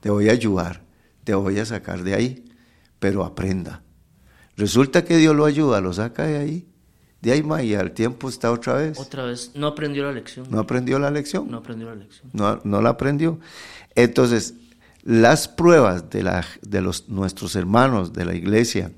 [0.00, 0.82] Te voy a ayudar,
[1.24, 2.44] te voy a sacar de ahí,
[2.98, 3.82] pero aprenda.
[4.56, 6.68] Resulta que Dios lo ayuda, lo saca de ahí,
[7.20, 8.98] de ahí, ma, y al tiempo está otra vez.
[8.98, 10.46] Otra vez, no aprendió la lección.
[10.50, 11.50] No aprendió la lección.
[11.50, 12.30] No aprendió la lección.
[12.34, 13.38] no, no la aprendió.
[13.94, 14.54] Entonces,
[15.04, 18.90] las pruebas de, la, de los, nuestros hermanos de la iglesia,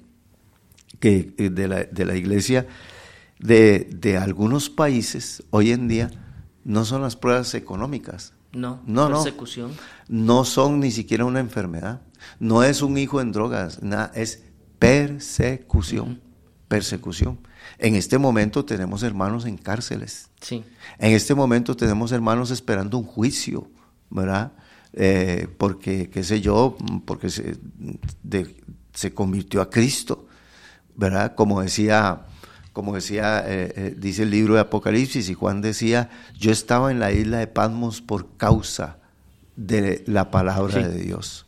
[1.01, 2.67] que, eh, de, la, de la iglesia
[3.41, 6.11] de, de algunos países hoy en día,
[6.65, 8.33] no son las pruebas económicas.
[8.53, 9.73] No, No, persecución.
[10.09, 12.01] No son ni siquiera una enfermedad.
[12.39, 14.45] No es un hijo en drogas, nada, es
[14.79, 16.21] persecución.
[16.69, 17.39] Persecución.
[17.79, 20.31] En este momento tenemos hermanos en cárceles.
[20.41, 20.65] Sí.
[20.99, 23.69] En este momento tenemos hermanos esperando un juicio,
[24.09, 24.53] ¿verdad?
[24.99, 27.57] Eh, porque, qué sé yo, porque se,
[28.23, 28.57] de-
[28.95, 30.27] se convirtió a Cristo,
[30.97, 31.35] ¿verdad?
[31.35, 32.23] Como decía,
[32.73, 36.99] como decía, eh, eh, dice el libro de Apocalipsis, y Juan decía, yo estaba en
[36.99, 38.97] la isla de Patmos por causa
[39.57, 40.89] de la palabra Sí.
[40.89, 41.45] de Dios.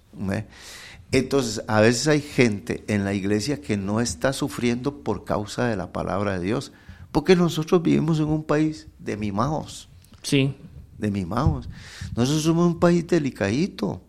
[1.11, 5.77] Entonces, a veces hay gente en la iglesia que no está sufriendo por causa de
[5.77, 6.73] la palabra de Dios,
[7.13, 9.89] porque nosotros vivimos en un país de mimados,
[10.23, 10.55] Sí.
[10.99, 11.69] De mimados.
[12.17, 14.03] Nosotros somos un país delicadito,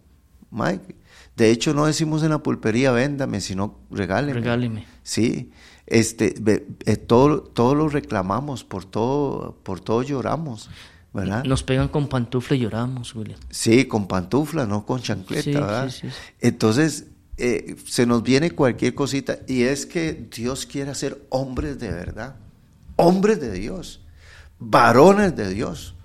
[0.52, 0.96] Mike.
[1.36, 4.34] De hecho, no decimos en la pulpería, véndame, sino regáleme.
[4.40, 4.86] Regáleme.
[5.04, 5.52] Sí,
[5.88, 6.36] este,
[6.86, 10.70] eh, todo, todo lo reclamamos, por todo, por todo lloramos,
[11.14, 11.44] ¿verdad?
[11.46, 13.40] Nos pegan con pantufla y lloramos, William.
[13.50, 15.90] Sí, con pantufla, no con chancleta, Sí, ¿verdad?
[15.90, 16.16] sí, sí, sí.
[16.42, 17.06] Entonces,
[17.38, 22.36] eh, se nos viene cualquier cosita y es que Dios quiere hacer hombres de verdad,
[22.98, 24.02] hombres de Dios,
[24.60, 25.96] varones de Dios,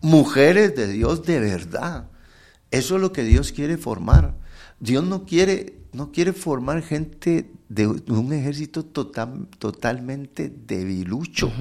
[0.00, 2.08] mujeres de Dios de verdad.
[2.70, 4.34] Eso es lo que Dios quiere formar.
[4.78, 11.52] Dios no quiere, no quiere formar gente de un ejército total, totalmente debilucho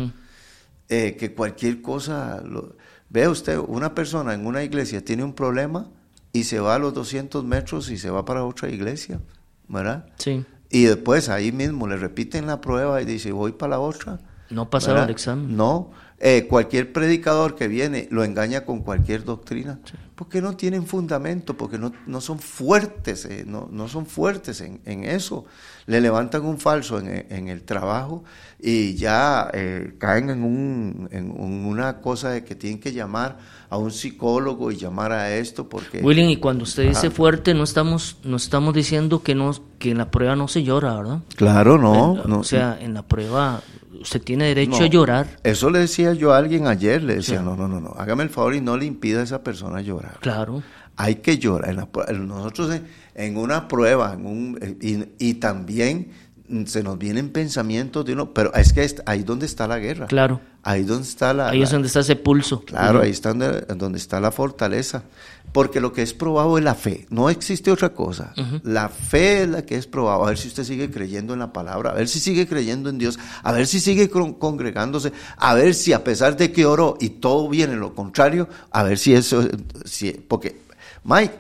[0.87, 2.41] eh, que cualquier cosa...
[2.41, 2.75] Lo,
[3.09, 5.89] vea usted, una persona en una iglesia tiene un problema
[6.31, 9.19] y se va a los 200 metros y se va para otra iglesia,
[9.67, 10.05] ¿verdad?
[10.17, 10.45] Sí.
[10.69, 14.19] y después ahí mismo le repiten la prueba y dice, voy para la otra.
[14.49, 15.09] No pasaron ¿verdad?
[15.09, 15.57] el examen.
[15.57, 19.79] No, eh, cualquier predicador que viene lo engaña con cualquier doctrina,
[20.19, 24.81] porque no tienen fundamento, porque no, no son fuertes, eh, no, no son fuertes en,
[24.83, 25.45] en eso.
[25.85, 28.25] Le levantan un falso en, en el trabajo
[28.59, 33.37] y ya eh, caen en, un, en un- una cosa de que tienen que llamar
[33.69, 36.01] a un psicólogo y llamar a esto porque...
[36.01, 39.99] William, y cuando usted dice fuerte, no estamos, no estamos diciendo que no, que en
[39.99, 41.19] la prueba no se llora, ¿verdad?
[41.37, 43.61] Claro, no, o sea, en la prueba
[44.01, 44.85] usted tiene derecho No.
[44.85, 47.43] a llorar, Eso le decía yo a alguien ayer, le decía, Sí.
[47.45, 50.08] no, no, no, no, hágame el favor y no le impida a esa persona llorar.
[50.19, 50.63] Claro.
[50.95, 51.69] Hay que llorar.
[51.69, 52.85] En la pru- en nosotros en,
[53.15, 54.77] en una prueba, en un, eh,
[55.19, 56.11] y, y también
[56.49, 59.79] mm, se nos vienen pensamientos de uno, pero es que es ahí donde está la
[59.79, 60.07] guerra.
[60.07, 60.41] Claro.
[60.61, 61.49] Ahí donde está la...
[61.49, 62.65] Ahí es la- donde está ese pulso.
[62.65, 65.03] Claro, ahí está donde, donde está la fortaleza.
[65.51, 67.07] Porque lo que es probado es la fe.
[67.09, 68.33] No existe otra cosa.
[68.63, 70.23] La fe es la que es probado.
[70.23, 71.89] A ver si usted sigue creyendo en la palabra.
[71.91, 73.17] A ver si sigue creyendo en Dios.
[73.43, 75.11] A ver si sigue con- congregándose.
[75.37, 78.97] A ver si a pesar de que oró y todo viene lo contrario, a ver
[78.99, 79.43] si eso...
[79.85, 80.61] Si, porque,
[81.03, 81.33] Mike,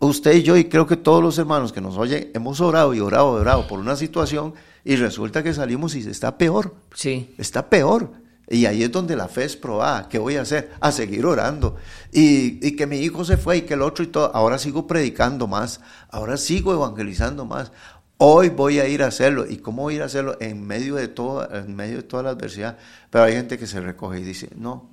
[0.00, 3.00] usted y yo y creo que todos los hermanos que nos oyen hemos orado y
[3.00, 7.68] orado y orado por una situación y resulta que salimos y está peor Sí, está
[7.68, 8.10] peor.
[8.48, 10.08] Y ahí es donde la fe es probada.
[10.08, 10.72] ¿Qué voy a hacer?
[10.80, 11.76] A seguir orando.
[12.12, 14.34] Y, y que mi hijo se fue y que el otro y todo.
[14.34, 15.80] Ahora sigo predicando más.
[16.10, 17.72] Ahora sigo evangelizando más.
[18.18, 19.46] Hoy voy a ir a hacerlo.
[19.48, 20.36] ¿Y cómo voy a ir a hacerlo?
[20.40, 22.78] En medio de, todo, en medio de toda la adversidad.
[23.10, 24.88] Pero hay gente que se recoge y dice, no,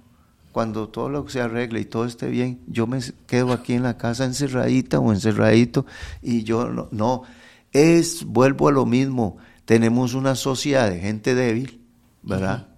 [0.52, 3.98] cuando todo lo se arregle y todo esté bien, yo me quedo aquí en la
[3.98, 5.86] casa encerradita o encerradito
[6.22, 7.24] y yo no, no.
[7.72, 11.82] Es, vuelvo a lo mismo, tenemos una sociedad de gente débil,
[12.22, 12.73] ¿verdad?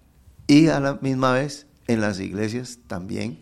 [0.48, 3.40] Y a la misma vez en las iglesias también,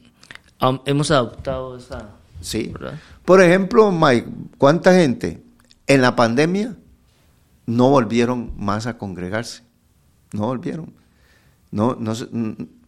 [0.59, 2.09] Am- hemos adoptado esa...
[2.41, 2.69] sí.
[2.73, 2.99] ¿Verdad?
[3.25, 4.27] Por ejemplo, Mike,
[4.57, 5.41] ¿cuánta gente
[5.87, 6.75] en la pandemia
[7.65, 9.63] no volvieron más a congregarse?
[10.33, 10.93] No volvieron.
[11.71, 12.13] No, no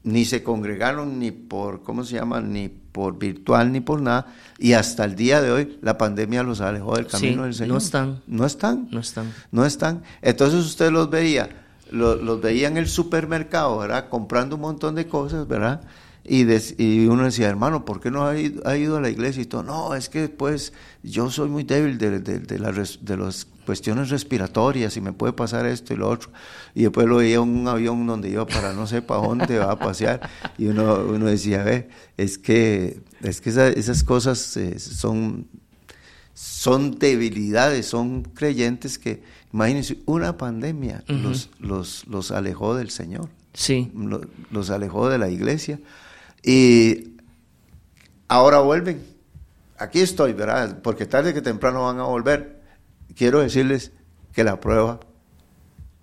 [0.03, 2.39] ni se congregaron ni por, ¿cómo se llama?
[2.41, 4.28] Ni por virtual ni por nada.
[4.59, 7.53] Y hasta el día de hoy la pandemia los alejó del Sí, camino del no
[7.57, 7.78] Señor.
[7.82, 8.22] están.
[8.28, 8.88] No están.
[8.91, 9.34] No están.
[9.51, 10.03] No están.
[10.22, 14.09] Entonces usted los veía, lo- los veía en el supermercado, ¿verdad?
[14.09, 15.81] Comprando un montón de cosas, ¿verdad?
[16.27, 16.43] Y,
[16.83, 19.43] y uno decía, hermano, ¿por qué no ha ido, ha ido a la iglesia?
[19.43, 20.73] Y todo, no, es que pues
[21.03, 25.13] yo soy muy débil de, de, de, la res- de las cuestiones respiratorias y me
[25.13, 26.31] puede pasar esto y lo otro.
[26.73, 29.71] Y después lo veía en un avión donde iba para no sé para dónde va
[29.71, 30.27] a pasear.
[30.57, 35.47] Y uno, uno decía, ve, es que, es que esa- esas cosas eh, son
[36.33, 39.23] son debilidades, son creyentes que,
[39.56, 45.30] imagínense, una pandemia los, los, los alejó del Señor, Sí, lo- los alejó de la
[45.30, 45.80] iglesia.
[46.43, 47.14] Y
[48.28, 49.01] ahora vuelven.
[49.78, 50.82] Aquí estoy, ¿verdad?
[50.82, 52.62] Porque tarde que temprano van a volver.
[53.16, 53.91] Quiero decirles
[54.34, 54.99] que la prueba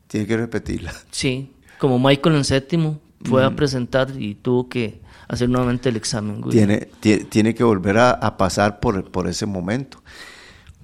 [0.06, 0.92] tiene que repetirla.
[1.10, 1.52] sí.
[1.78, 3.46] Como Michael en séptimo fue Mm.
[3.52, 6.40] a presentar y tuvo que hacer nuevamente el examen.
[6.48, 10.00] Tiene, tie- tiene que volver a, a pasar por, por ese momento.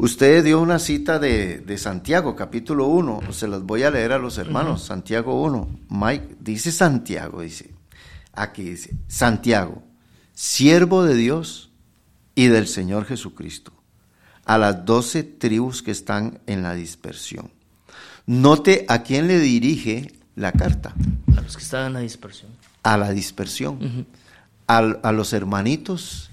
[0.00, 3.32] Usted dio una cita de, de Santiago, capítulo 1.
[3.32, 4.84] Se las voy a leer a los hermanos.
[4.84, 5.80] Santiago 1.
[5.90, 7.74] Mike, dice Santiago, dice.
[8.32, 9.82] Aquí dice, Santiago,
[10.32, 11.70] siervo de Dios
[12.36, 13.72] y del Señor Jesucristo,
[14.44, 17.50] a las doce tribus que están en la dispersión.
[18.26, 20.94] Note a quién le dirige la carta.
[21.36, 22.52] A los que estaban en la dispersión.
[22.84, 24.06] A la dispersión.
[24.68, 26.27] Al- a los hermanitos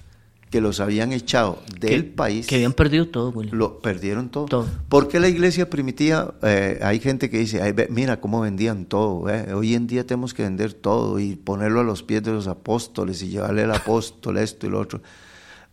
[0.55, 2.47] que los habían echado del que, país.
[2.47, 3.57] Que habían perdido todo, William.
[3.57, 4.45] Lo perdieron todo.
[4.45, 4.65] Todo.
[4.87, 8.85] ¿Por qué la iglesia primitiva, eh, hay gente que dice, "Ay, ve, mira cómo vendían
[8.85, 12.31] todo, eh, hoy en día tenemos que vender todo y ponerlo a los pies de
[12.31, 15.01] los apóstoles y llevarle al apóstol esto y lo otro?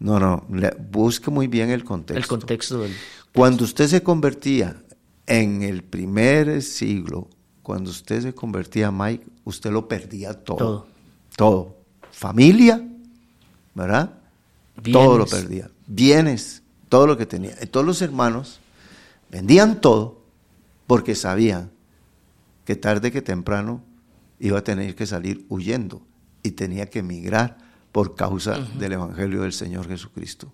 [0.00, 2.18] No, no, le- busque muy bien el contexto.
[2.34, 2.92] el contexto del...
[3.32, 4.82] Cuando usted se convertía
[5.28, 7.28] en el primer siglo,
[7.62, 10.56] cuando usted se convertía, Mike, usted lo perdía todo.
[10.58, 10.86] Todo.
[11.36, 11.76] Todo.
[12.10, 12.82] Familia,
[13.76, 14.18] ¿verdad?
[14.92, 15.70] Todo lo perdía.
[15.86, 17.54] Bienes, todo lo que tenía.
[17.62, 18.60] Y todos los hermanos
[19.30, 20.20] vendían todo
[20.86, 21.70] porque sabían
[22.64, 23.82] que tarde que temprano
[24.40, 26.02] iba a tener que salir huyendo
[26.42, 27.58] y tenía que emigrar
[27.92, 30.52] por causa del Evangelio del Señor Jesucristo.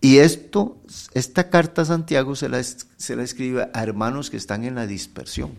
[0.00, 0.76] Y esto,
[1.14, 4.74] esta carta a Santiago se la, es- se la escribe a hermanos que están en
[4.74, 5.52] la dispersión.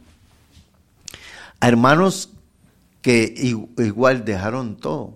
[1.60, 2.30] A hermanos
[3.02, 3.34] que
[3.78, 5.14] igual dejaron todo.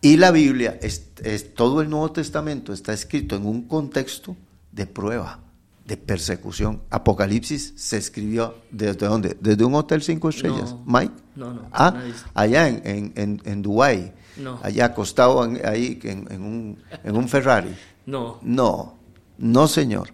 [0.00, 4.36] Y la Biblia, es, es- todo el Nuevo Testamento está escrito en un contexto
[4.70, 5.40] de prueba,
[5.84, 6.82] de persecución.
[6.90, 9.36] Apocalipsis se escribió desde dónde?
[9.40, 10.72] Desde un hotel cinco estrellas.
[10.72, 10.82] No.
[10.86, 11.14] Mike.
[11.34, 14.12] No, no, Ah, nadie- allá en, en, en, en Dubái.
[14.36, 14.60] No.
[14.62, 17.74] Allá acostado en- ahí en, en un, en un Ferrari.
[18.06, 18.94] No, No,
[19.36, 20.10] no señor.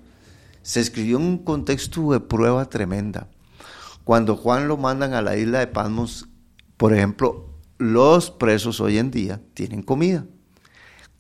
[0.63, 3.27] se escribió en un contexto de prueba tremenda.
[4.03, 6.27] Cuando Juan lo mandan a la isla de Patmos,
[6.79, 10.25] por ejemplo, los presos hoy en día tienen comida.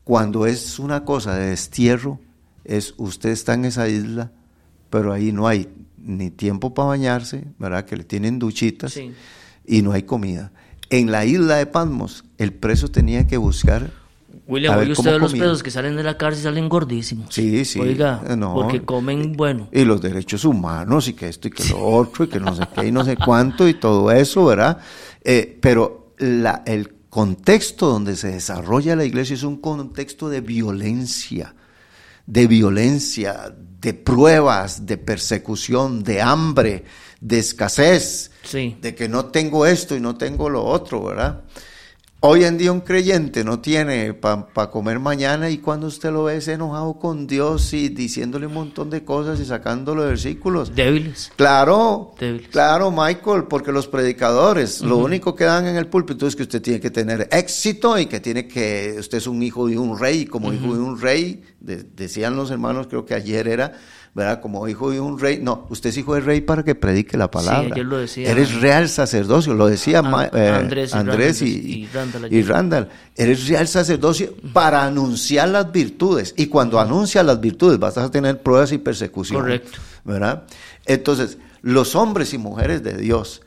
[0.04, 2.20] Cuando es una cosa de destierro,
[2.64, 4.32] es usted está en esa isla,
[4.90, 7.84] pero ahí no hay ni tiempo para bañarse, ¿verdad?
[7.84, 8.98] Que le tienen duchitas
[9.66, 10.52] y no hay comida.
[10.90, 13.90] En la isla de Patmos, el preso tenía que buscar.
[14.46, 17.34] William, oye usted los presos que salen de la cárcel salen gordísimos.
[17.34, 17.80] Sí, sí.
[17.80, 18.22] Oiga,
[18.54, 19.68] porque comen bueno.
[19.72, 22.64] Y los derechos humanos y que esto y que lo otro y que no sé
[22.74, 24.78] qué y no sé cuánto y todo eso, ¿verdad?
[25.22, 31.54] Eh, pero la, el contexto donde se desarrolla la iglesia es un contexto de violencia,
[32.26, 36.84] de violencia, de pruebas, de persecución, de hambre,
[37.20, 38.30] de escasez,
[38.80, 41.44] de que no tengo esto y no tengo lo otro, ¿verdad?
[42.26, 46.38] Hoy en día un creyente no tiene para comer mañana y cuando usted lo ve
[46.38, 50.74] es enojado con Dios y diciéndole un montón de cosas y sacándole versículos.
[50.74, 51.30] Débiles.
[51.36, 52.14] Claro,
[52.50, 56.62] claro, Michael, porque los predicadores lo único que dan en el púlpito es que usted
[56.62, 60.24] tiene que tener éxito y que tiene que, usted es un hijo de un rey,
[60.24, 63.72] como hijo de un rey, decían los hermanos, creo que ayer era,
[64.14, 64.40] ¿verdad?
[64.40, 65.38] Como hijo de un rey.
[65.42, 67.74] No, usted es hijo del rey para que predique la palabra.
[67.74, 68.30] Sí, lo decía.
[68.30, 70.02] Eres real sacerdocio, lo decía
[70.32, 70.48] eh,
[70.92, 71.88] Andrés, y,
[72.42, 76.34] Randall, Eres real sacerdocio para anunciar las virtudes.
[76.36, 79.40] Y cuando anuncias las virtudes vas a tener pruebas y persecución.
[79.40, 79.78] Correcto.
[80.04, 80.44] ¿Verdad?
[80.86, 83.40] Entonces, los hombres y mujeres de Dios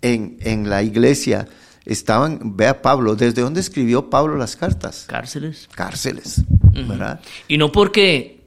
[0.00, 1.46] en, en la iglesia
[1.88, 5.06] estaban, vea Pablo, ¿desde dónde escribió Pablo las cartas?
[5.08, 5.68] Cárceles.
[5.74, 6.42] Cárceles,
[6.86, 7.20] ¿verdad?
[7.48, 8.38] Y no porque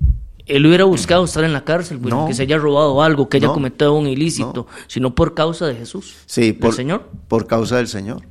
[0.45, 3.47] él hubiera buscado estar en la cárcel, pues, que se haya robado algo, que haya
[3.49, 6.15] cometido un ilícito, sino por causa de Jesús.
[6.25, 7.09] Sí, por, Señor.
[7.27, 8.21] Por causa del Señor.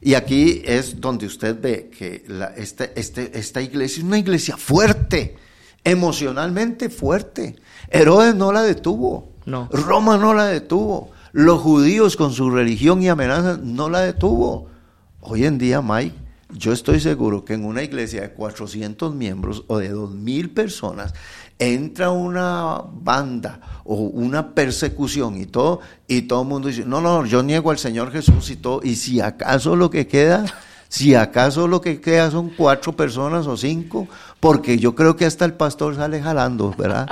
[0.00, 4.56] Y aquí es donde usted ve que la, este, este, esta iglesia es una iglesia
[4.56, 5.36] fuerte,
[5.84, 7.56] emocionalmente fuerte.
[7.90, 9.32] Herodes no la detuvo.
[9.44, 9.68] No.
[9.70, 11.10] Roma no la detuvo.
[11.36, 14.68] Los judíos con su religión y amenazas no la detuvo.
[15.20, 16.16] Hoy en día, Mike,
[16.48, 21.12] yo estoy seguro que en una iglesia de 400 miembros o de 2.000 personas
[21.58, 27.26] entra una banda o una persecución y todo, y todo el mundo dice, no, no,
[27.26, 30.46] yo niego al Señor Jesús y todo, y si acaso lo que queda,
[30.88, 34.08] si acaso lo que queda son cuatro personas o cinco,
[34.40, 37.08] porque yo creo que hasta el pastor sale jalando, ¿verdad?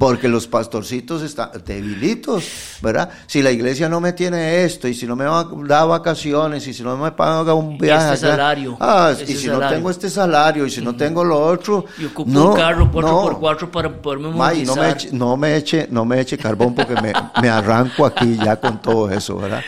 [0.00, 3.10] porque los pastorcitos están debilitos, ¿verdad?
[3.26, 6.82] Si la iglesia no me tiene esto, y si no me da vacaciones, y si
[6.82, 8.14] no me paga un viaje.
[8.14, 8.78] Este salario.
[8.80, 11.84] Ah, y si no tengo este salario, y si no tengo lo otro.
[11.98, 15.36] Y ocupo un carro por no, por cuatro para poderme May, no me, eche, no
[15.36, 17.12] me eche, no me eche carbón porque me,
[17.42, 19.60] me arranco aquí ya con todo eso, ¿verdad?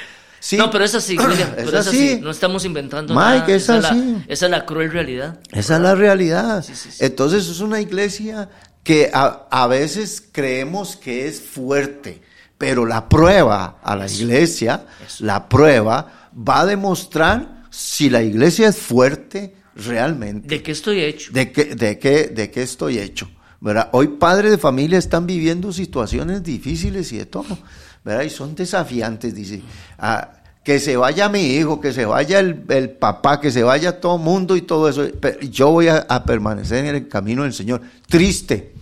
[0.43, 0.57] Sí.
[0.57, 1.17] No, pero es así,
[1.57, 2.19] es, así.
[2.21, 3.47] No estamos inventando nada.
[3.47, 3.87] Es esa así.
[3.87, 5.39] Es la, esa es la cruel realidad.
[5.53, 6.65] Esa es la realidad.
[6.99, 8.49] Entonces es una iglesia
[8.83, 12.23] que a, veces creemos que es fuerte,
[12.59, 14.85] pero la prueba a la iglesia,
[15.21, 20.49] la prueba va a demostrar si la iglesia es fuerte realmente.
[20.49, 21.31] ¿De qué estoy hecho?
[21.31, 23.31] De qué, de qué, de qué estoy hecho.
[23.61, 23.91] ¿verdad?
[23.93, 27.57] Hoy padres de familia están viviendo situaciones difíciles y de todo,
[28.05, 28.23] ¿verdad?
[28.23, 29.63] Y son desafiantes, dice.
[29.99, 34.01] Ah, que se vaya mi hijo, que se vaya el, el, papá, que se vaya
[34.01, 35.05] todo el mundo y todo eso.
[35.21, 38.73] Pero yo voy a, permanecer en el camino del Señor, triste,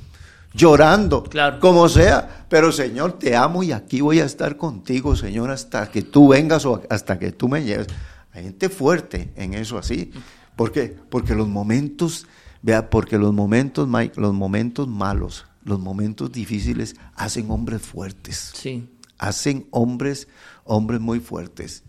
[0.52, 1.24] llorando,
[1.60, 2.44] como sea.
[2.48, 6.66] Pero Señor, te amo y aquí voy a estar contigo, Señor, hasta que tú vengas
[6.66, 7.86] o hasta que tú me lleves.
[8.32, 10.12] Hay gente fuerte en eso así.
[10.56, 10.94] ¿Por qué?
[11.08, 12.26] Porque los momentos,
[12.60, 18.52] vea, porque los momentos, Mike, los momentos malos, los momentos difíciles hacen hombres fuertes.
[18.54, 18.86] Sí.
[19.20, 20.26] Hacen hombres
[20.70, 21.82] hombres muy fuertes.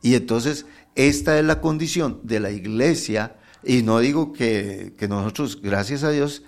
[0.00, 6.04] Y entonces, esta es la condición de la iglesia, y no digo que, nosotros, gracias
[6.04, 6.42] a Dios,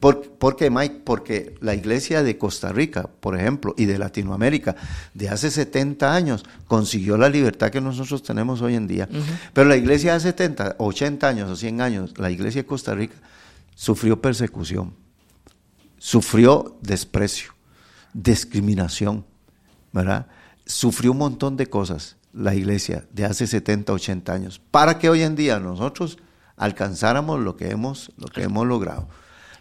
[0.00, 1.00] ¿Por, qué, Mike?
[1.04, 4.76] Porque la iglesia de Costa Rica, por ejemplo, y de Latinoamérica,
[5.12, 9.08] de hace 70 años, consiguió la libertad que nosotros tenemos hoy en día.
[9.52, 13.16] Pero la iglesia de 70, 80 años o 100 años, la iglesia de Costa Rica,
[13.74, 14.94] sufrió persecución,
[15.98, 17.50] sufrió desprecio,
[18.12, 19.24] discriminación,
[19.92, 20.26] ¿verdad?
[20.68, 25.22] sufrió un montón de cosas la iglesia de hace 70, 80 años, para que hoy
[25.22, 26.18] en día nosotros
[26.56, 29.08] alcanzáramos lo que hemos, lo que hemos logrado.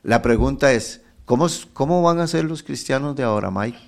[0.03, 3.79] La pregunta es, ¿cómo, ¿cómo van a ser los cristianos de ahora, Mike?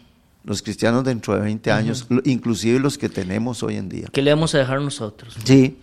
[0.45, 4.07] Los cristianos dentro de 20 años, inclusive los que tenemos hoy en día.
[4.11, 5.35] ¿Qué le vamos a dejar nosotros?
[5.43, 5.77] Sí.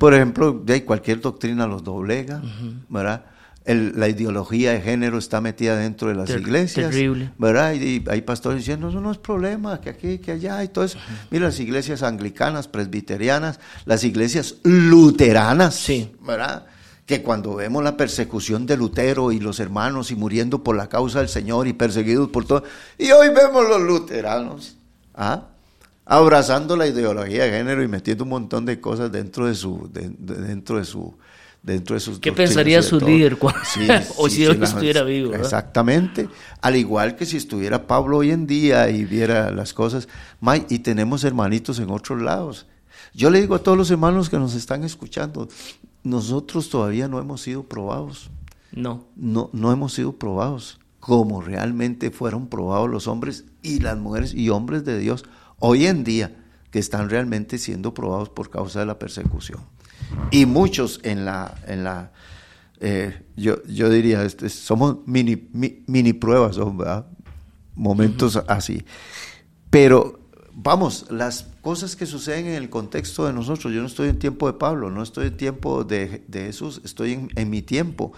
[0.00, 2.42] Por ejemplo, de cualquier doctrina los doblega,
[2.88, 3.24] ¿verdad?
[3.64, 6.90] La ideología de género está metida dentro de las iglesias.
[6.90, 7.30] Terrible.
[7.38, 7.74] ¿Verdad?
[7.74, 10.98] Y, hay pastores diciendo, eso no es problema, que aquí, que allá, y todo eso.
[11.30, 16.12] Mira, las iglesias anglicanas, presbiterianas, las iglesias luteranas, sí.
[16.20, 16.66] ¿verdad?
[17.06, 21.18] que cuando vemos la persecución de Lutero y los hermanos y muriendo por la causa
[21.18, 22.62] del Señor y perseguidos por todo,
[22.96, 24.76] y hoy vemos los luteranos
[25.14, 25.48] ¿ah?
[26.04, 30.78] abrazando la ideología de género y metiendo un montón de cosas dentro de su, dentro
[30.78, 31.14] de su,
[31.62, 33.38] dentro de sus ¿Qué pensaría su líder
[34.16, 35.34] o si él estuviera vivo?
[35.34, 36.28] Exactamente,
[36.60, 40.08] al igual que si estuviera Pablo hoy en día y viera las cosas,
[40.68, 42.66] y tenemos hermanitos en otros lados.
[43.14, 45.48] Yo le digo a todos los hermanos que nos están escuchando,
[46.02, 48.30] nosotros todavía no hemos sido probados.
[48.72, 49.04] No.
[49.16, 54.50] No, no hemos sido probados como realmente fueron probados los hombres y las mujeres y
[54.50, 55.24] hombres de Dios
[55.58, 56.41] hoy en día
[56.72, 59.60] que están realmente siendo probados por causa de la persecución.
[60.30, 62.12] Y muchos en la, en la
[62.80, 65.48] eh, yo, yo diría, este, somos mini,
[65.86, 66.58] mini pruebas,
[67.76, 68.84] momentos así.
[69.70, 70.18] Pero
[70.52, 74.46] vamos, las cosas que suceden en el contexto de nosotros, yo no estoy en tiempo
[74.46, 78.14] de Pablo, no estoy en tiempo de, Jesús, estoy en, mi tiempo.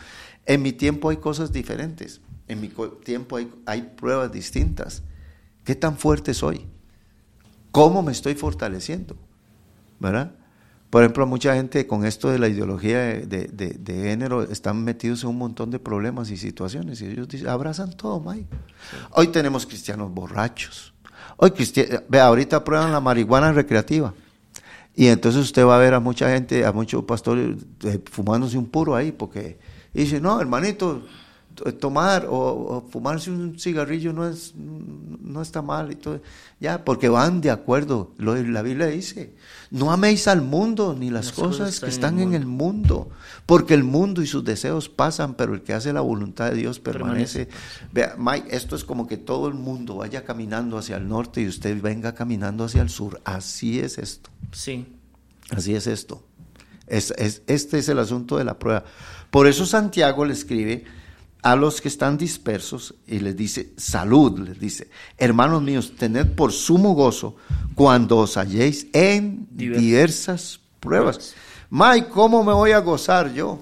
[0.46, 2.70] En mi tiempo hay cosas diferentes, en mi
[3.04, 5.02] tiempo hay, hay pruebas distintas.
[5.64, 6.66] ¿Qué tan fuerte soy?
[7.74, 9.16] ¿Cómo me estoy fortaleciendo?
[9.98, 10.30] ¿Verdad?
[10.90, 15.38] Por ejemplo, mucha gente con esto de la ideología de, género están metidos en un
[15.38, 18.46] montón de problemas y situaciones y ellos dicen, abrazan todo, Mike.
[19.10, 20.94] Hoy tenemos cristianos borrachos,
[21.36, 21.52] Hoy,
[22.08, 24.14] ve, ahorita prueban la marihuana recreativa.
[24.94, 28.66] Y entonces usted va a ver a mucha gente, a muchos pastores eh, fumándose un
[28.66, 29.58] puro ahí, porque
[29.92, 31.02] dice, no, hermanito,
[31.78, 36.20] tomar o, fumarse un cigarrillo no es no está mal y todo.
[36.60, 38.12] Ya porque van de acuerdo.
[38.18, 39.34] Lo la Biblia dice
[39.70, 43.10] no améis al mundo ni las, cosas, que están en el, mundo
[43.46, 46.78] porque el mundo y sus deseos pasan pero el que hace la voluntad de Dios
[46.78, 47.48] permanece,
[47.92, 51.48] vea Mike esto es como que todo el mundo vaya caminando hacia el norte y
[51.48, 53.20] usted venga caminando hacia el sur.
[53.24, 54.30] Así es esto.
[54.52, 54.86] Sí.
[55.50, 56.22] Así es esto.
[56.86, 58.84] Es, es, este es el asunto de la prueba.
[59.30, 60.84] Por eso Santiago le escribe
[61.44, 64.88] a los que están dispersos y les dice, salud, les dice,
[65.18, 67.36] hermanos míos, tened por sumo gozo
[67.74, 71.34] cuando os halléis en diversas pruebas.
[71.68, 73.60] May, ¿cómo me voy a gozar yo?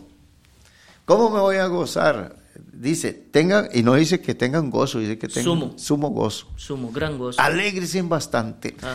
[1.04, 2.36] ¿Cómo me voy a gozar?
[2.72, 6.46] Dice, tengan, y no dice que tengan gozo, dice que tengan sumo, gozo.
[6.54, 7.40] Sumo, gran gozo.
[7.40, 8.76] Alegres bastante.
[8.80, 8.94] Ah.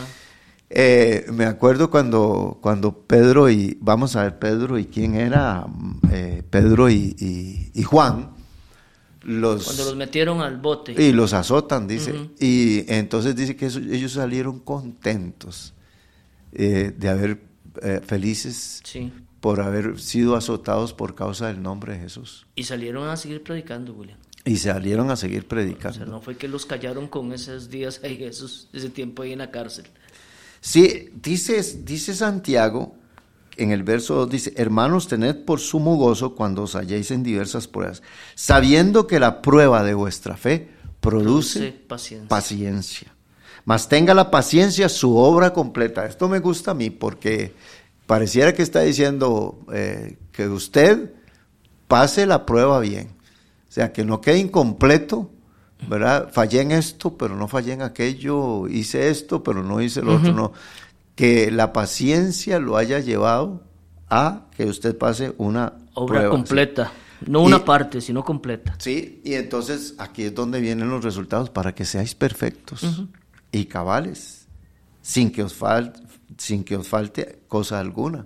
[0.70, 5.66] Eh, me acuerdo cuando, cuando Pedro y, vamos a ver, Pedro y quién era,
[6.10, 8.37] eh, Pedro y Juan,
[9.28, 10.92] cuando los metieron al bote.
[10.92, 12.30] Y los azotan, dice.
[12.40, 15.74] Y entonces dice que ellos salieron contentos
[16.52, 17.42] eh, de haber,
[17.82, 18.82] eh, felices
[19.40, 22.46] por haber sido azotados por causa del nombre de Jesús.
[22.54, 24.18] Y salieron a seguir predicando, William.
[24.44, 25.90] Y salieron a seguir predicando.
[25.90, 29.32] O sea, no fue que los callaron con esos días ahí, Jesús, ese tiempo ahí
[29.32, 29.84] en la cárcel.
[30.60, 32.97] Sí, dice, dice Santiago
[33.58, 37.68] en el verso 2 dice, hermanos, tened por sumo gozo cuando os halléis en diversas
[37.68, 38.02] pruebas,
[38.34, 40.68] sabiendo que la prueba de vuestra fe
[41.00, 41.72] produce,
[42.28, 43.12] paciencia.
[43.64, 46.06] Mas tenga la paciencia su obra completa.
[46.06, 47.52] Esto me gusta a mí porque
[48.06, 51.12] pareciera que está diciendo eh, que usted
[51.86, 53.08] pase la prueba bien.
[53.68, 55.30] O sea, que no quede incompleto,
[55.86, 56.30] ¿verdad?
[56.32, 60.32] Fallé en esto, pero no fallé en aquello, hice esto, pero no hice lo otro,
[60.32, 60.52] no
[61.18, 63.64] que la paciencia lo haya llevado
[64.08, 66.92] a que usted pase una obra completa.
[67.26, 68.76] No una parte, sino completa.
[68.78, 73.02] Sí, y entonces aquí es donde vienen los resultados para que seáis perfectos
[73.50, 74.46] y cabales,
[75.02, 76.00] sin que, os falte,
[76.36, 78.24] sin que os falte cosa alguna.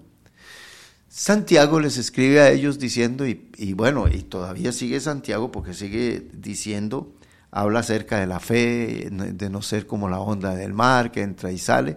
[1.08, 6.28] Santiago les escribe a ellos diciendo, y, y, bueno, y todavía sigue Santiago porque sigue
[6.34, 7.14] diciendo,
[7.50, 11.50] habla acerca de la fe, de no ser como la onda del mar que entra
[11.50, 11.96] y sale,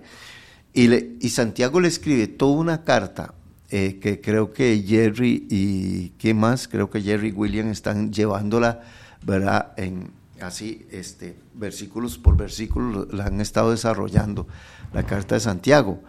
[0.75, 3.33] y, Santiago le escribe toda una carta
[3.69, 6.67] eh, que creo que Jerry y ¿qué más?
[6.67, 8.81] Creo que Jerry y William están llevándola,
[9.23, 9.73] ¿verdad?
[9.77, 10.11] En
[10.41, 14.47] así, este, versículos por versículos, la han estado desarrollando,
[14.93, 16.01] la carta de Santiago.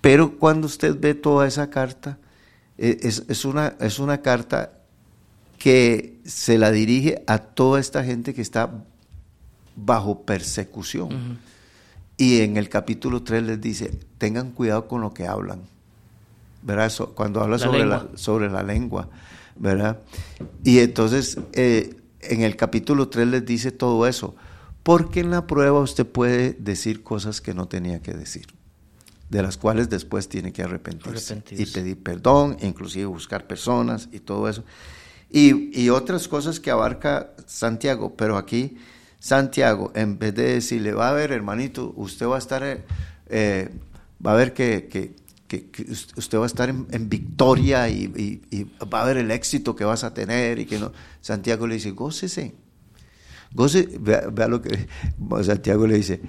[0.00, 2.18] Pero cuando usted ve toda esa carta,
[2.78, 4.72] eh, es, una, es una carta
[5.58, 8.84] que se la dirige a toda esta gente que está
[9.76, 11.38] bajo persecución.
[12.16, 15.62] Y en el capítulo 3 les dice, tengan cuidado con lo que hablan.
[16.62, 16.92] ¿Verdad?
[17.14, 19.08] Cuando habla sobre, la, sobre la lengua.
[19.56, 20.00] ¿Verdad?
[20.64, 24.34] Y entonces eh, en el capítulo 3 les dice todo eso.
[24.82, 28.46] Porque en la prueba usted puede decir cosas que no tenía que decir,
[29.28, 34.48] de las cuales después tiene que arrepentirse, y pedir perdón, inclusive buscar personas y todo
[34.48, 34.64] eso.
[35.30, 38.76] Y, y otras cosas que abarca Santiago, pero aquí
[39.22, 42.84] Santiago, en vez de decirle, va a ver, hermanito, usted va a estar,
[43.28, 43.70] eh,
[44.26, 45.14] va a ver que, que,
[46.16, 50.12] usted va a estar en, victoria y, va a ver el éxito que vas a
[50.12, 50.90] tener y que no.
[51.20, 52.56] Santiago le dice, gócese.
[53.54, 54.88] Gócese, vea, lo que
[55.44, 56.20] Santiago le dice,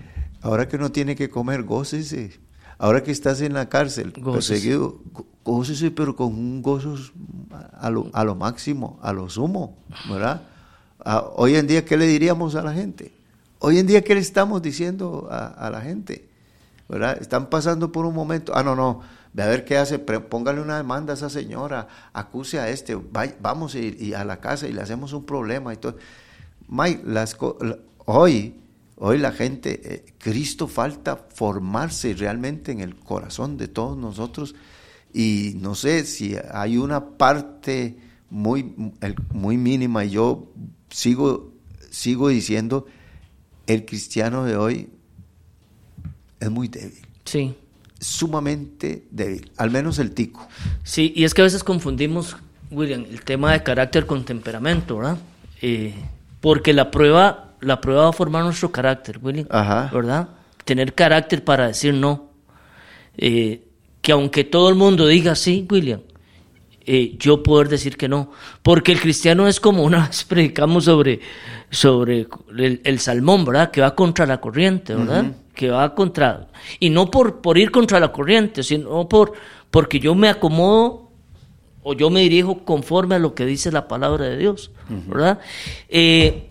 [0.42, 2.40] ahora que no tiene que comer, gócese.
[2.78, 5.02] Ahora que estás en la cárcel, perseguido,
[5.44, 6.96] gócese, pero con un gozo
[7.74, 10.44] a lo, a lo máximo, a lo sumo, ¿verdad?
[11.36, 13.14] Hoy en día, ¿qué le diríamos a la gente?
[13.60, 16.34] Hoy en día, ¿qué le estamos diciendo a la gente?
[16.88, 17.18] ¿verdad?
[17.20, 19.02] Están pasando por un momento, ah, no, no,
[19.34, 22.96] ve a ver qué hace, póngale una demanda a esa señora, acuse a este,
[23.42, 25.78] vamos y, a la casa y le hacemos un problema y.
[26.70, 27.04] Mike,
[28.06, 28.56] hoy,
[28.98, 34.56] hoy la gente, eh, Cristo falta formarse realmente en el corazón de todos nosotros
[35.14, 37.98] y no sé si hay una parte
[38.30, 38.74] muy,
[39.34, 40.52] muy mínima y yo
[40.94, 41.52] sigo,
[41.90, 42.86] sigo diciendo,
[43.68, 44.90] el cristiano de hoy
[46.40, 47.06] es muy débil.
[47.26, 47.56] Sí.
[48.00, 50.48] Sumamente débil, al menos el tico.
[50.84, 52.38] Sí, y es que a veces confundimos,
[52.70, 55.18] William, el tema de carácter con temperamento, ¿verdad?
[55.62, 55.94] Eh,
[56.42, 59.90] porque la prueba, la prueba va a formar nuestro carácter, William, Ajá.
[59.92, 60.30] ¿verdad?
[60.66, 62.30] Tener carácter para decir no.
[63.18, 63.64] Eh,
[64.02, 66.02] que aunque todo el mundo diga sí, William,
[66.86, 68.32] eh, yo poder decir que no.
[68.62, 71.20] Porque el cristiano es como una vez predicamos sobre,
[71.70, 72.28] sobre
[72.58, 73.72] el, salmón, ¿verdad?
[73.72, 75.32] Que va contra la corriente, ¿verdad?
[75.56, 76.48] Que va contra.
[76.80, 79.34] Y no por, por ir contra la corriente, sino por,
[79.72, 81.10] porque yo me acomodo
[81.84, 85.40] o yo me dirijo conforme a lo que dice la palabra de Dios, ¿verdad?
[85.90, 86.50] Eh,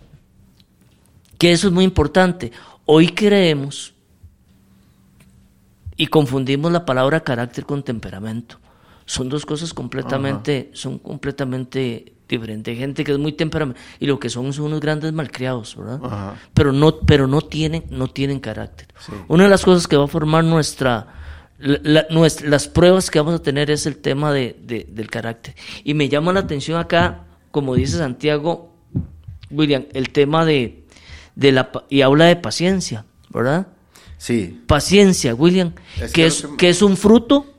[1.37, 2.51] que eso es muy importante.
[2.85, 3.93] Hoy creemos
[5.97, 8.62] y confundimos la palabra carácter con temperamento
[9.05, 12.77] son dos cosas completamente, son completamente diferentes.
[12.77, 16.35] Gente que es muy temperamental y lo que son son unos grandes malcriados, ¿verdad?
[16.53, 18.87] Pero no, pero no tienen, no tienen carácter.
[19.27, 21.07] Una de las cosas que va a formar nuestra,
[21.59, 25.55] las pruebas que vamos a tener es el tema de, del carácter.
[25.83, 28.73] Y me llama la atención acá, como dice Santiago,
[29.51, 30.83] William, el tema de,
[31.35, 33.67] de la y habla de paciencia, ¿verdad?
[34.17, 34.61] Sí.
[34.67, 35.73] Paciencia, William,
[36.13, 37.52] que, es, que es un fruto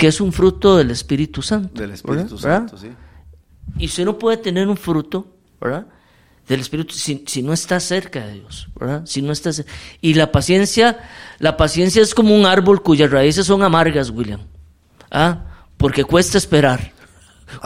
[0.00, 1.78] que es un fruto del Espíritu Santo.
[1.78, 2.88] Del Espíritu Santo, sí.
[3.78, 5.26] Y usted no puede tener un fruto,
[5.60, 5.86] ¿verdad?
[6.48, 9.02] Del Espíritu si, si no está cerca de Dios, ¿verdad?
[9.04, 9.50] Si no está
[10.00, 11.00] Y la paciencia,
[11.38, 14.40] la paciencia es como un árbol cuyas raíces son amargas, William.
[15.10, 15.44] ¿Ah?
[15.76, 16.92] Porque cuesta esperar.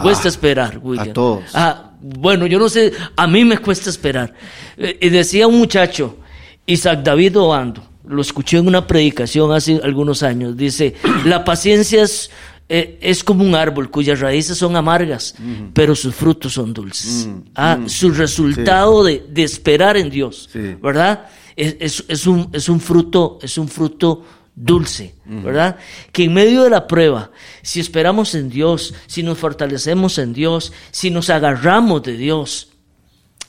[0.03, 1.11] Cuesta ah, esperar, William.
[1.11, 1.45] A todos.
[1.55, 4.35] Ah, bueno, yo no sé, a mí me cuesta esperar.
[4.77, 6.19] Eh, y decía un muchacho,
[6.67, 10.95] Isaac David Oando, lo escuché en una predicación hace algunos años, dice,
[11.25, 12.31] la paciencia es,
[12.69, 15.35] eh, es como un árbol cuyas raíces son amargas,
[15.73, 17.29] pero sus frutos son dulces.
[17.55, 20.49] ah, su resultado de, esperar en Dios,
[20.83, 21.27] ¿verdad?
[21.57, 24.25] Es, es, un, es un fruto, es un fruto
[24.57, 25.77] dulce, ¿verdad?
[26.13, 27.31] Que en medio de la prueba,
[27.63, 32.69] si esperamos en Dios, si nos fortalecemos en Dios, si nos agarramos de Dios,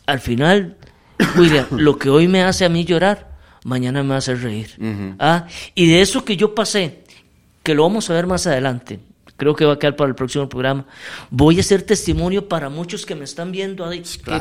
[0.07, 0.77] al final,
[1.37, 3.34] William, lo que hoy me hace a mí llorar,
[3.65, 4.69] mañana me va a hacer reír.
[5.19, 5.47] ¿Ah?
[5.73, 6.99] Y de eso que yo pasé,
[7.63, 8.99] que lo vamos a ver más adelante,
[9.35, 10.85] creo que va a quedar para el próximo programa,
[11.31, 13.91] voy a ser testimonio para muchos que me están viendo, a,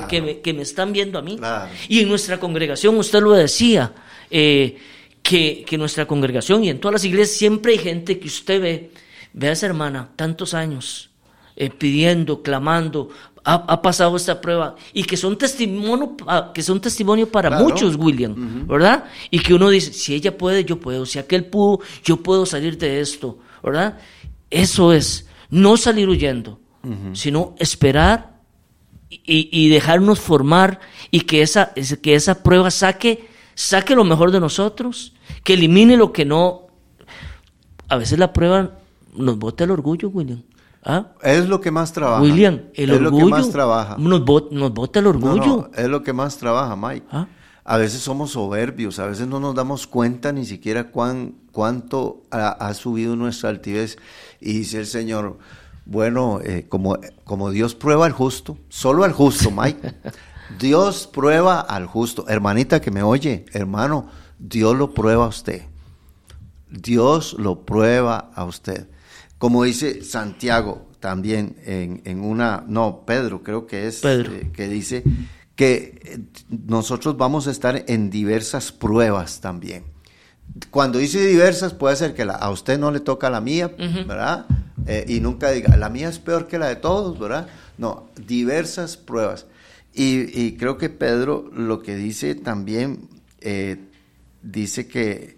[0.07, 1.41] que, me, están viendo a mí.
[1.89, 3.93] Y en nuestra congregación, usted lo decía,
[4.31, 4.77] eh,
[5.23, 8.91] que, que nuestra congregación y en todas las iglesias siempre hay gente que usted ve,
[9.33, 11.09] ve a esa hermana, tantos años,
[11.57, 13.09] eh, pidiendo, clamando,
[13.45, 16.17] ha, pasado esta prueba y que son testimonio,
[16.55, 19.05] que son testimonio para muchos, William, ¿verdad?
[19.31, 22.79] Y que uno dice, si ella puede, yo puedo, si aquel pudo, yo puedo salir
[22.79, 23.99] de esto, ¿verdad?
[24.51, 26.59] Eso es, no salir huyendo,
[27.13, 28.41] sino esperar
[29.11, 30.81] y, dejarnos formar
[31.11, 36.13] y que esa, que esa prueba saque, saque lo mejor de nosotros, que elimine lo
[36.13, 36.69] que no.
[37.89, 38.79] A veces la prueba
[39.15, 40.43] nos bota el orgullo, William.
[40.85, 41.13] ¿Ah?
[41.23, 42.23] Es lo que más trabaja.
[42.23, 43.11] William, el es orgullo.
[43.11, 43.97] lo que más trabaja.
[43.99, 45.71] Nos, bota el orgullo.
[45.75, 47.07] es lo que más trabaja, Mike.
[47.11, 47.27] ¿Ah?
[47.65, 52.75] A veces somos soberbios, a veces no nos damos cuenta ni siquiera cuán, cuánto ha,
[52.75, 53.97] subido nuestra altivez.
[54.39, 55.39] Y dice el Señor,
[55.87, 59.95] bueno, eh, como, como Dios prueba al justo, solo al justo, Mike.
[60.59, 62.27] Dios prueba al justo.
[62.29, 64.09] Hermanita que me oye, hermano,
[64.39, 65.63] Dios lo prueba a usted.
[66.69, 68.89] Dios lo prueba a usted.
[69.45, 75.03] Como dice Santiago también en, una, no, Pedro creo que es, eh, que dice
[75.55, 76.19] que eh,
[76.49, 79.85] nosotros vamos a estar en diversas pruebas también.
[80.71, 84.47] Cuando dice diversas, puede ser que a usted no le toca la mía, ¿verdad?
[84.87, 87.47] Eh, y nunca diga, la mía es peor que la de todos, ¿verdad?
[87.77, 89.45] No, diversas pruebas.
[89.93, 93.11] Y, creo que Pedro lo que dice también,
[94.43, 95.37] dice que